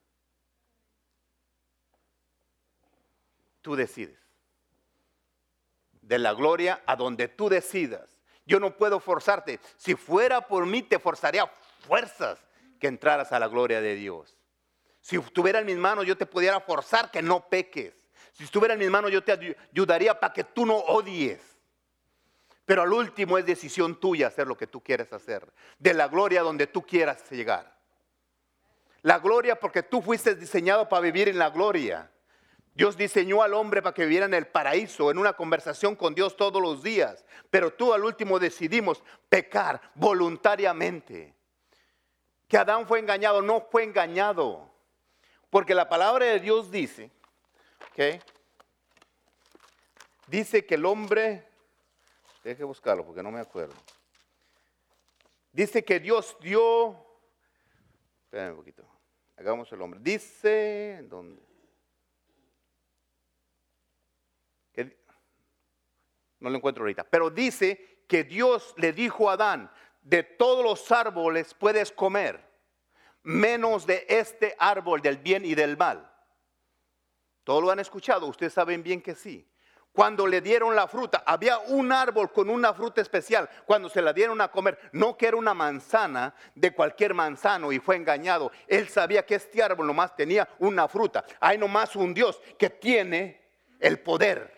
[3.62, 4.18] Tú decides
[6.02, 8.10] de la gloria a donde tú decidas.
[8.46, 9.60] Yo no puedo forzarte.
[9.76, 11.46] Si fuera por mí, te forzaría
[11.82, 12.40] fuerzas
[12.80, 14.38] que entraras a la gloria de Dios.
[15.02, 17.94] Si estuviera en mis manos, yo te pudiera forzar que no peques.
[18.34, 21.42] Si estuviera en mis manos, yo te ayudaría para que tú no odies.
[22.66, 25.52] Pero al último es decisión tuya hacer lo que tú quieres hacer.
[25.80, 27.76] De la gloria donde tú quieras llegar.
[29.02, 32.12] La gloria porque tú fuiste diseñado para vivir en la gloria.
[32.76, 36.38] Dios diseñó al hombre para que viviera en el paraíso, en una conversación con Dios
[36.38, 37.26] todos los días.
[37.50, 41.39] Pero tú al último decidimos pecar voluntariamente.
[42.50, 44.70] Que Adán fue engañado, no fue engañado.
[45.50, 47.10] Porque la palabra de Dios dice,
[47.92, 48.22] ¿ok?
[50.28, 51.48] Dice que el hombre,
[52.44, 53.76] deje buscarlo porque no me acuerdo.
[55.54, 56.98] Dice que Dios dio,
[58.26, 58.86] espérenme un poquito,
[59.38, 60.00] hagamos el hombre.
[60.02, 61.50] Dice, ¿dónde?
[66.40, 69.70] no lo encuentro ahorita, pero dice que Dios le dijo a Adán,
[70.02, 72.44] de todos los árboles puedes comer,
[73.24, 76.10] menos de este árbol del bien y del mal.
[77.44, 78.28] ¿Todos lo han escuchado?
[78.28, 79.50] Ustedes saben bien que sí.
[79.92, 83.50] Cuando le dieron la fruta, había un árbol con una fruta especial.
[83.66, 87.80] Cuando se la dieron a comer, no que era una manzana de cualquier manzano y
[87.80, 88.52] fue engañado.
[88.68, 91.26] Él sabía que este árbol nomás tenía una fruta.
[91.40, 93.42] Hay nomás un Dios que tiene
[93.80, 94.54] el poder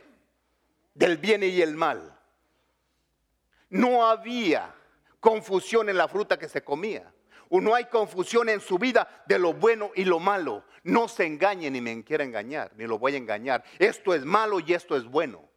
[0.93, 2.19] del bien y el mal.
[3.69, 4.75] No había
[5.21, 7.13] confusión en la fruta que se comía.
[7.49, 10.65] O no hay confusión en su vida de lo bueno y lo malo.
[10.83, 13.63] No se engañe ni me quiera engañar, ni lo voy a engañar.
[13.77, 15.47] Esto es malo y esto es bueno.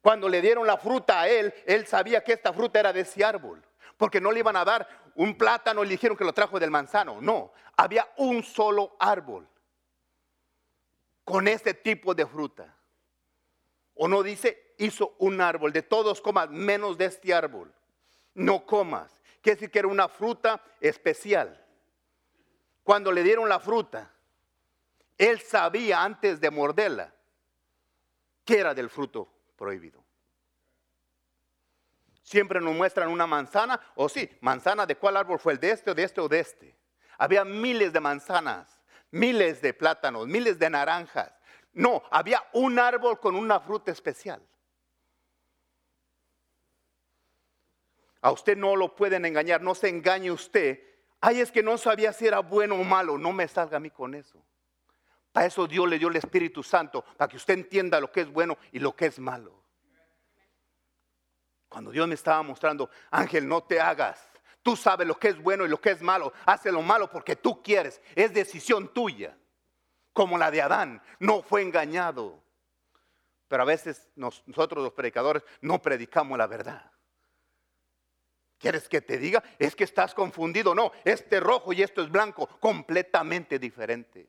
[0.00, 3.24] Cuando le dieron la fruta a él, él sabía que esta fruta era de ese
[3.24, 3.62] árbol.
[3.96, 6.70] Porque no le iban a dar un plátano y le dijeron que lo trajo del
[6.70, 7.20] manzano.
[7.20, 9.48] No, había un solo árbol
[11.24, 12.76] con ese tipo de fruta.
[13.94, 17.72] O no dice, hizo un árbol, de todos comas, menos de este árbol.
[18.34, 19.10] No comas.
[19.40, 21.64] Quiere decir que era una fruta especial.
[22.82, 24.10] Cuando le dieron la fruta,
[25.16, 27.12] él sabía antes de morderla
[28.44, 30.02] que era del fruto prohibido.
[32.22, 35.90] Siempre nos muestran una manzana, o sí, manzana de cuál árbol fue el de este
[35.90, 36.76] o de este o de este.
[37.18, 41.32] Había miles de manzanas, miles de plátanos, miles de naranjas,
[41.72, 44.42] no, había un árbol con una fruta especial.
[48.22, 50.80] A usted no lo pueden engañar, no se engañe usted.
[51.20, 53.90] Ay, es que no sabía si era bueno o malo, no me salga a mí
[53.90, 54.42] con eso.
[55.32, 58.32] Para eso Dios le dio el Espíritu Santo, para que usted entienda lo que es
[58.32, 59.62] bueno y lo que es malo.
[61.68, 64.28] Cuando Dios me estaba mostrando, Ángel, no te hagas.
[64.62, 66.32] Tú sabes lo que es bueno y lo que es malo.
[66.44, 68.00] Hace lo malo porque tú quieres.
[68.14, 69.36] Es decisión tuya
[70.12, 72.42] como la de Adán, no fue engañado.
[73.46, 76.90] Pero a veces nosotros los predicadores no predicamos la verdad.
[78.60, 79.42] ¿Quieres que te diga?
[79.58, 80.74] Es que estás confundido.
[80.74, 84.28] No, este rojo y esto es blanco, completamente diferente.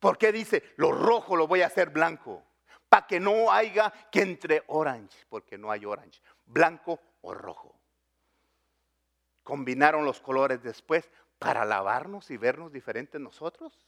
[0.00, 2.42] ¿Por qué dice, lo rojo lo voy a hacer blanco?
[2.88, 7.78] Para que no haya que entre orange, porque no hay orange, blanco o rojo.
[9.42, 13.86] Combinaron los colores después para lavarnos y vernos diferentes nosotros.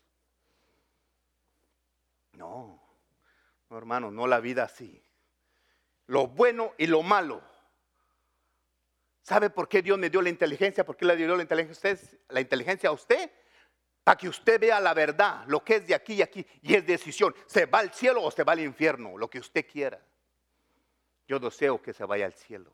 [2.33, 2.83] No,
[3.71, 5.03] no hermano, no la vida así.
[6.07, 7.50] Lo bueno y lo malo.
[9.23, 10.85] ¿Sabe por qué Dios me dio la inteligencia?
[10.85, 12.19] ¿Por qué le dio la inteligencia a usted?
[12.29, 13.31] La inteligencia a usted
[14.05, 16.87] para que usted vea la verdad, lo que es de aquí y aquí, y es
[16.87, 17.35] decisión.
[17.47, 19.17] ¿Se va al cielo o se va al infierno?
[19.17, 20.01] Lo que usted quiera.
[21.29, 22.73] yo deseo que se vaya al cielo.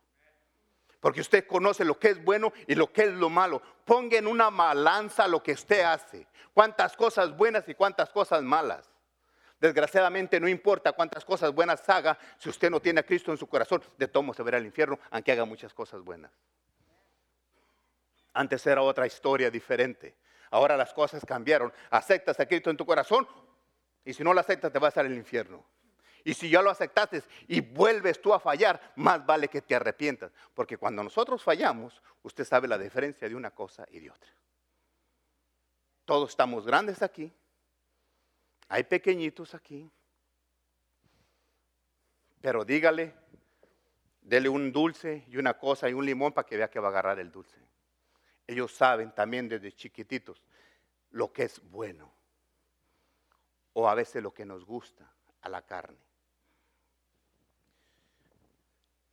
[0.98, 3.60] Porque usted conoce lo que es bueno y lo que es lo malo.
[3.84, 6.26] Ponga en una balanza lo que usted hace.
[6.54, 8.88] Cuántas cosas buenas y cuántas cosas malas.
[9.60, 13.46] Desgraciadamente no importa cuántas cosas buenas haga, si usted no tiene a Cristo en su
[13.46, 16.30] corazón, de tomo se verá al infierno, aunque haga muchas cosas buenas.
[18.34, 20.14] Antes era otra historia diferente.
[20.50, 21.72] Ahora las cosas cambiaron.
[21.90, 23.26] Aceptas a Cristo en tu corazón
[24.04, 25.64] y si no lo aceptas te vas al infierno.
[26.22, 30.32] Y si ya lo aceptaste y vuelves tú a fallar, más vale que te arrepientas.
[30.54, 34.30] Porque cuando nosotros fallamos, usted sabe la diferencia de una cosa y de otra.
[36.04, 37.32] Todos estamos grandes aquí.
[38.68, 39.90] Hay pequeñitos aquí.
[42.40, 43.14] Pero dígale,
[44.20, 46.90] dele un dulce y una cosa y un limón para que vea que va a
[46.90, 47.58] agarrar el dulce.
[48.46, 50.42] Ellos saben también desde chiquititos
[51.10, 52.12] lo que es bueno.
[53.72, 55.10] O a veces lo que nos gusta
[55.42, 55.98] a la carne.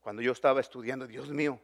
[0.01, 1.59] Cuando yo estaba estudiando, Dios mío,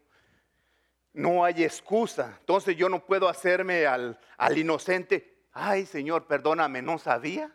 [1.13, 2.37] no hay excusa.
[2.39, 5.43] Entonces yo no puedo hacerme al, al inocente.
[5.51, 7.53] Ay, Señor, perdóname, no sabía.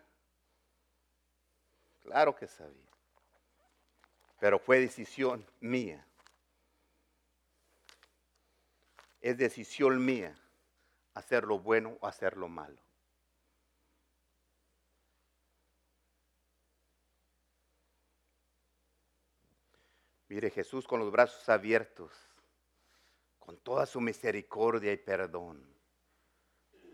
[2.04, 2.90] Claro que sabía.
[4.38, 6.06] Pero fue decisión mía.
[9.22, 10.38] Es decisión mía
[11.14, 12.78] hacer lo bueno o hacer lo malo.
[20.28, 22.12] Mire, Jesús con los brazos abiertos,
[23.38, 25.64] con toda su misericordia y perdón,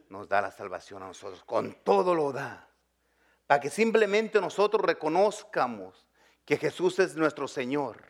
[0.09, 1.43] nos da la salvación a nosotros.
[1.45, 2.70] Con todo lo da.
[3.51, 6.07] Para que simplemente nosotros reconozcamos
[6.45, 8.01] que Jesús es nuestro Señor.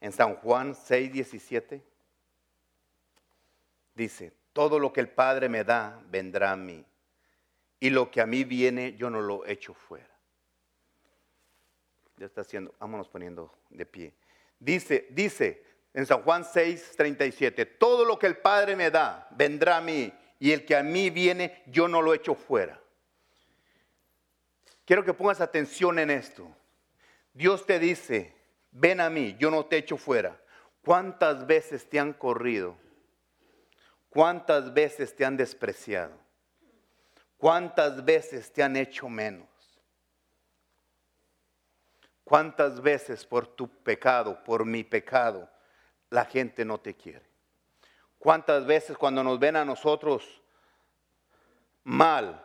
[0.00, 1.84] En San Juan 6, 17
[3.94, 6.82] dice, todo lo que el Padre me da vendrá a mí,
[7.80, 10.16] y lo que a mí viene yo no lo echo fuera.
[12.16, 14.14] Ya está haciendo, vámonos poniendo de pie.
[14.58, 15.62] Dice, dice
[15.92, 20.10] en San Juan 6, 37, todo lo que el Padre me da vendrá a mí
[20.38, 22.80] y el que a mí viene yo no lo echo fuera.
[24.84, 26.48] Quiero que pongas atención en esto.
[27.32, 28.34] Dios te dice,
[28.70, 30.40] ven a mí, yo no te echo fuera.
[30.82, 32.76] ¿Cuántas veces te han corrido?
[34.08, 36.16] ¿Cuántas veces te han despreciado?
[37.36, 39.48] ¿Cuántas veces te han hecho menos?
[42.24, 45.50] ¿Cuántas veces por tu pecado, por mi pecado,
[46.10, 47.35] la gente no te quiere?
[48.26, 50.42] ¿Cuántas veces cuando nos ven a nosotros
[51.84, 52.44] mal,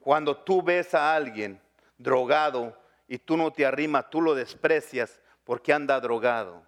[0.00, 1.62] cuando tú ves a alguien
[1.96, 6.66] drogado y tú no te arrimas, tú lo desprecias porque anda drogado?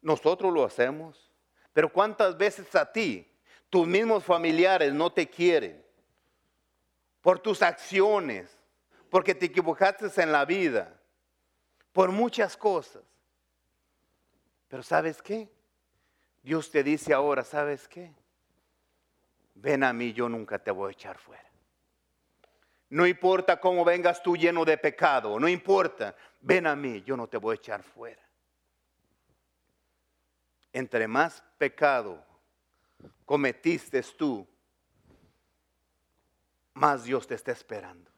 [0.00, 1.32] Nosotros lo hacemos,
[1.72, 3.28] pero ¿cuántas veces a ti,
[3.68, 5.84] tus mismos familiares no te quieren
[7.22, 8.56] por tus acciones?
[9.10, 10.96] porque te equivocaste en la vida,
[11.92, 13.02] por muchas cosas.
[14.68, 15.50] Pero ¿sabes qué?
[16.42, 18.14] Dios te dice ahora, ¿sabes qué?
[19.54, 21.48] Ven a mí, yo nunca te voy a echar fuera.
[22.90, 27.26] No importa cómo vengas tú lleno de pecado, no importa, ven a mí, yo no
[27.26, 28.22] te voy a echar fuera.
[30.72, 32.24] Entre más pecado
[33.24, 34.46] cometiste tú,
[36.74, 38.10] más Dios te está esperando.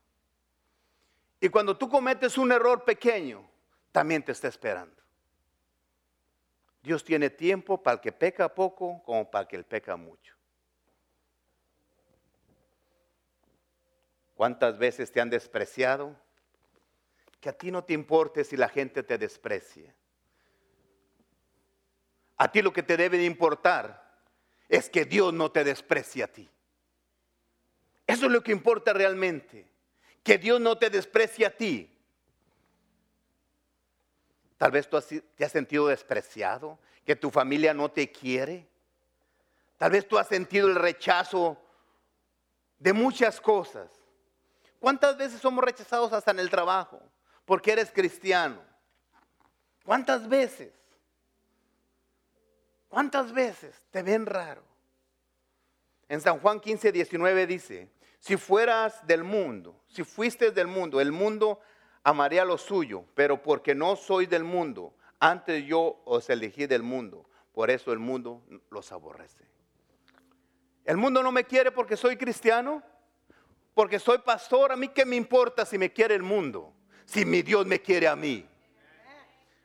[1.40, 3.48] Y cuando tú cometes un error pequeño,
[3.90, 4.99] también te está esperando.
[6.82, 10.34] Dios tiene tiempo para el que peca poco como para el que peca mucho.
[14.34, 16.16] ¿Cuántas veces te han despreciado?
[17.40, 19.94] Que a ti no te importe si la gente te desprecia.
[22.36, 24.22] A ti lo que te debe de importar
[24.68, 26.48] es que Dios no te desprecie a ti.
[28.06, 29.70] Eso es lo que importa realmente
[30.22, 31.90] que Dios no te desprecie a ti.
[34.60, 38.68] Tal vez tú te has sentido despreciado, que tu familia no te quiere.
[39.78, 41.56] Tal vez tú has sentido el rechazo
[42.78, 43.90] de muchas cosas.
[44.78, 47.00] ¿Cuántas veces somos rechazados hasta en el trabajo?
[47.46, 48.60] Porque eres cristiano.
[49.82, 50.74] ¿Cuántas veces?
[52.90, 54.62] ¿Cuántas veces te ven raro?
[56.06, 57.88] En San Juan 15, 19 dice,
[58.18, 61.60] si fueras del mundo, si fuiste del mundo, el mundo
[62.04, 67.28] amaría lo suyo, pero porque no soy del mundo, antes yo os elegí del mundo,
[67.52, 69.44] por eso el mundo los aborrece.
[70.84, 72.82] El mundo no me quiere porque soy cristiano,
[73.74, 76.72] porque soy pastor, a mí qué me importa si me quiere el mundo,
[77.04, 78.46] si mi Dios me quiere a mí.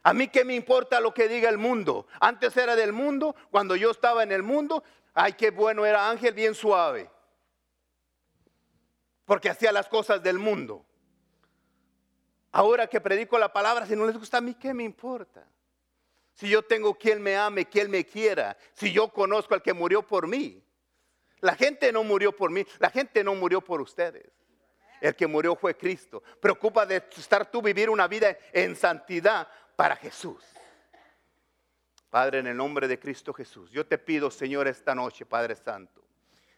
[0.03, 2.05] A mí qué me importa lo que diga el mundo.
[2.19, 4.83] Antes era del mundo, cuando yo estaba en el mundo,
[5.15, 7.09] ay, qué bueno era Ángel, bien suave.
[9.25, 10.85] porque hacía las cosas del mundo.
[12.55, 15.45] Ahora que predico la palabra, si no les gusta a mí, ¿qué me importa?
[16.35, 20.07] Si yo tengo quien me ame, quien me quiera, si yo conozco al que murió
[20.07, 20.63] por mí.
[21.41, 24.31] La gente no murió por mí, la gente no murió por ustedes.
[25.01, 26.23] El que murió fue Cristo.
[26.39, 30.41] Preocupa de estar tú vivir una vida en santidad para Jesús.
[32.09, 36.05] Padre, en el nombre de Cristo Jesús, yo te pido, Señor, esta noche, Padre Santo,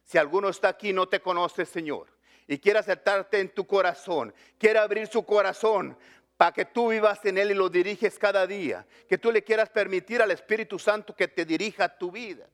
[0.03, 2.16] si alguno está aquí y no te conoce, Señor,
[2.47, 5.97] y quiere aceptarte en tu corazón, quiere abrir su corazón
[6.37, 8.85] para que tú vivas en Él y lo diriges cada día.
[9.09, 12.47] Que tú le quieras permitir al Espíritu Santo que te dirija tu vida.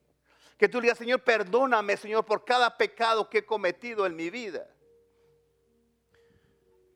[0.57, 4.29] Que tú le digas, Señor, perdóname, Señor, por cada pecado que he cometido en mi
[4.29, 4.65] vida.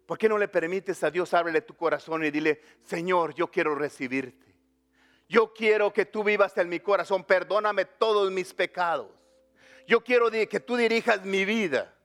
[0.06, 3.76] ¿Por qué no le permites a Dios ábrele tu corazón y dile, Señor, yo quiero
[3.76, 4.56] recibirte?
[5.28, 9.12] Yo quiero que tú vivas en mi corazón, perdóname todos mis pecados.
[9.86, 11.97] Yo quiero que tú dirijas mi vida.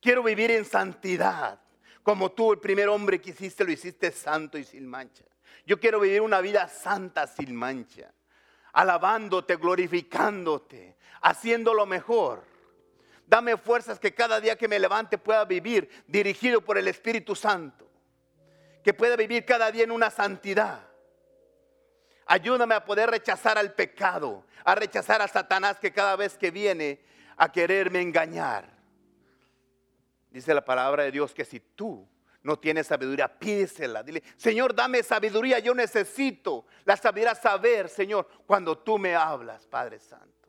[0.00, 1.60] Quiero vivir en santidad.
[2.02, 5.24] Como tú, el primer hombre que hiciste, lo hiciste santo y sin mancha.
[5.66, 8.10] Yo quiero vivir una vida santa sin mancha.
[8.72, 12.44] Alabándote, glorificándote, haciendo lo mejor.
[13.26, 17.88] Dame fuerzas que cada día que me levante pueda vivir dirigido por el Espíritu Santo.
[18.82, 20.80] Que pueda vivir cada día en una santidad.
[22.26, 27.00] Ayúdame a poder rechazar al pecado, a rechazar a Satanás que cada vez que viene
[27.36, 28.79] a quererme engañar
[30.30, 32.08] Dice la palabra de Dios que si tú
[32.42, 34.02] no tienes sabiduría, pídesela.
[34.02, 35.58] Dile, Señor, dame sabiduría.
[35.58, 40.39] Yo necesito la sabiduría saber, Señor, cuando tú me hablas, Padre Santo.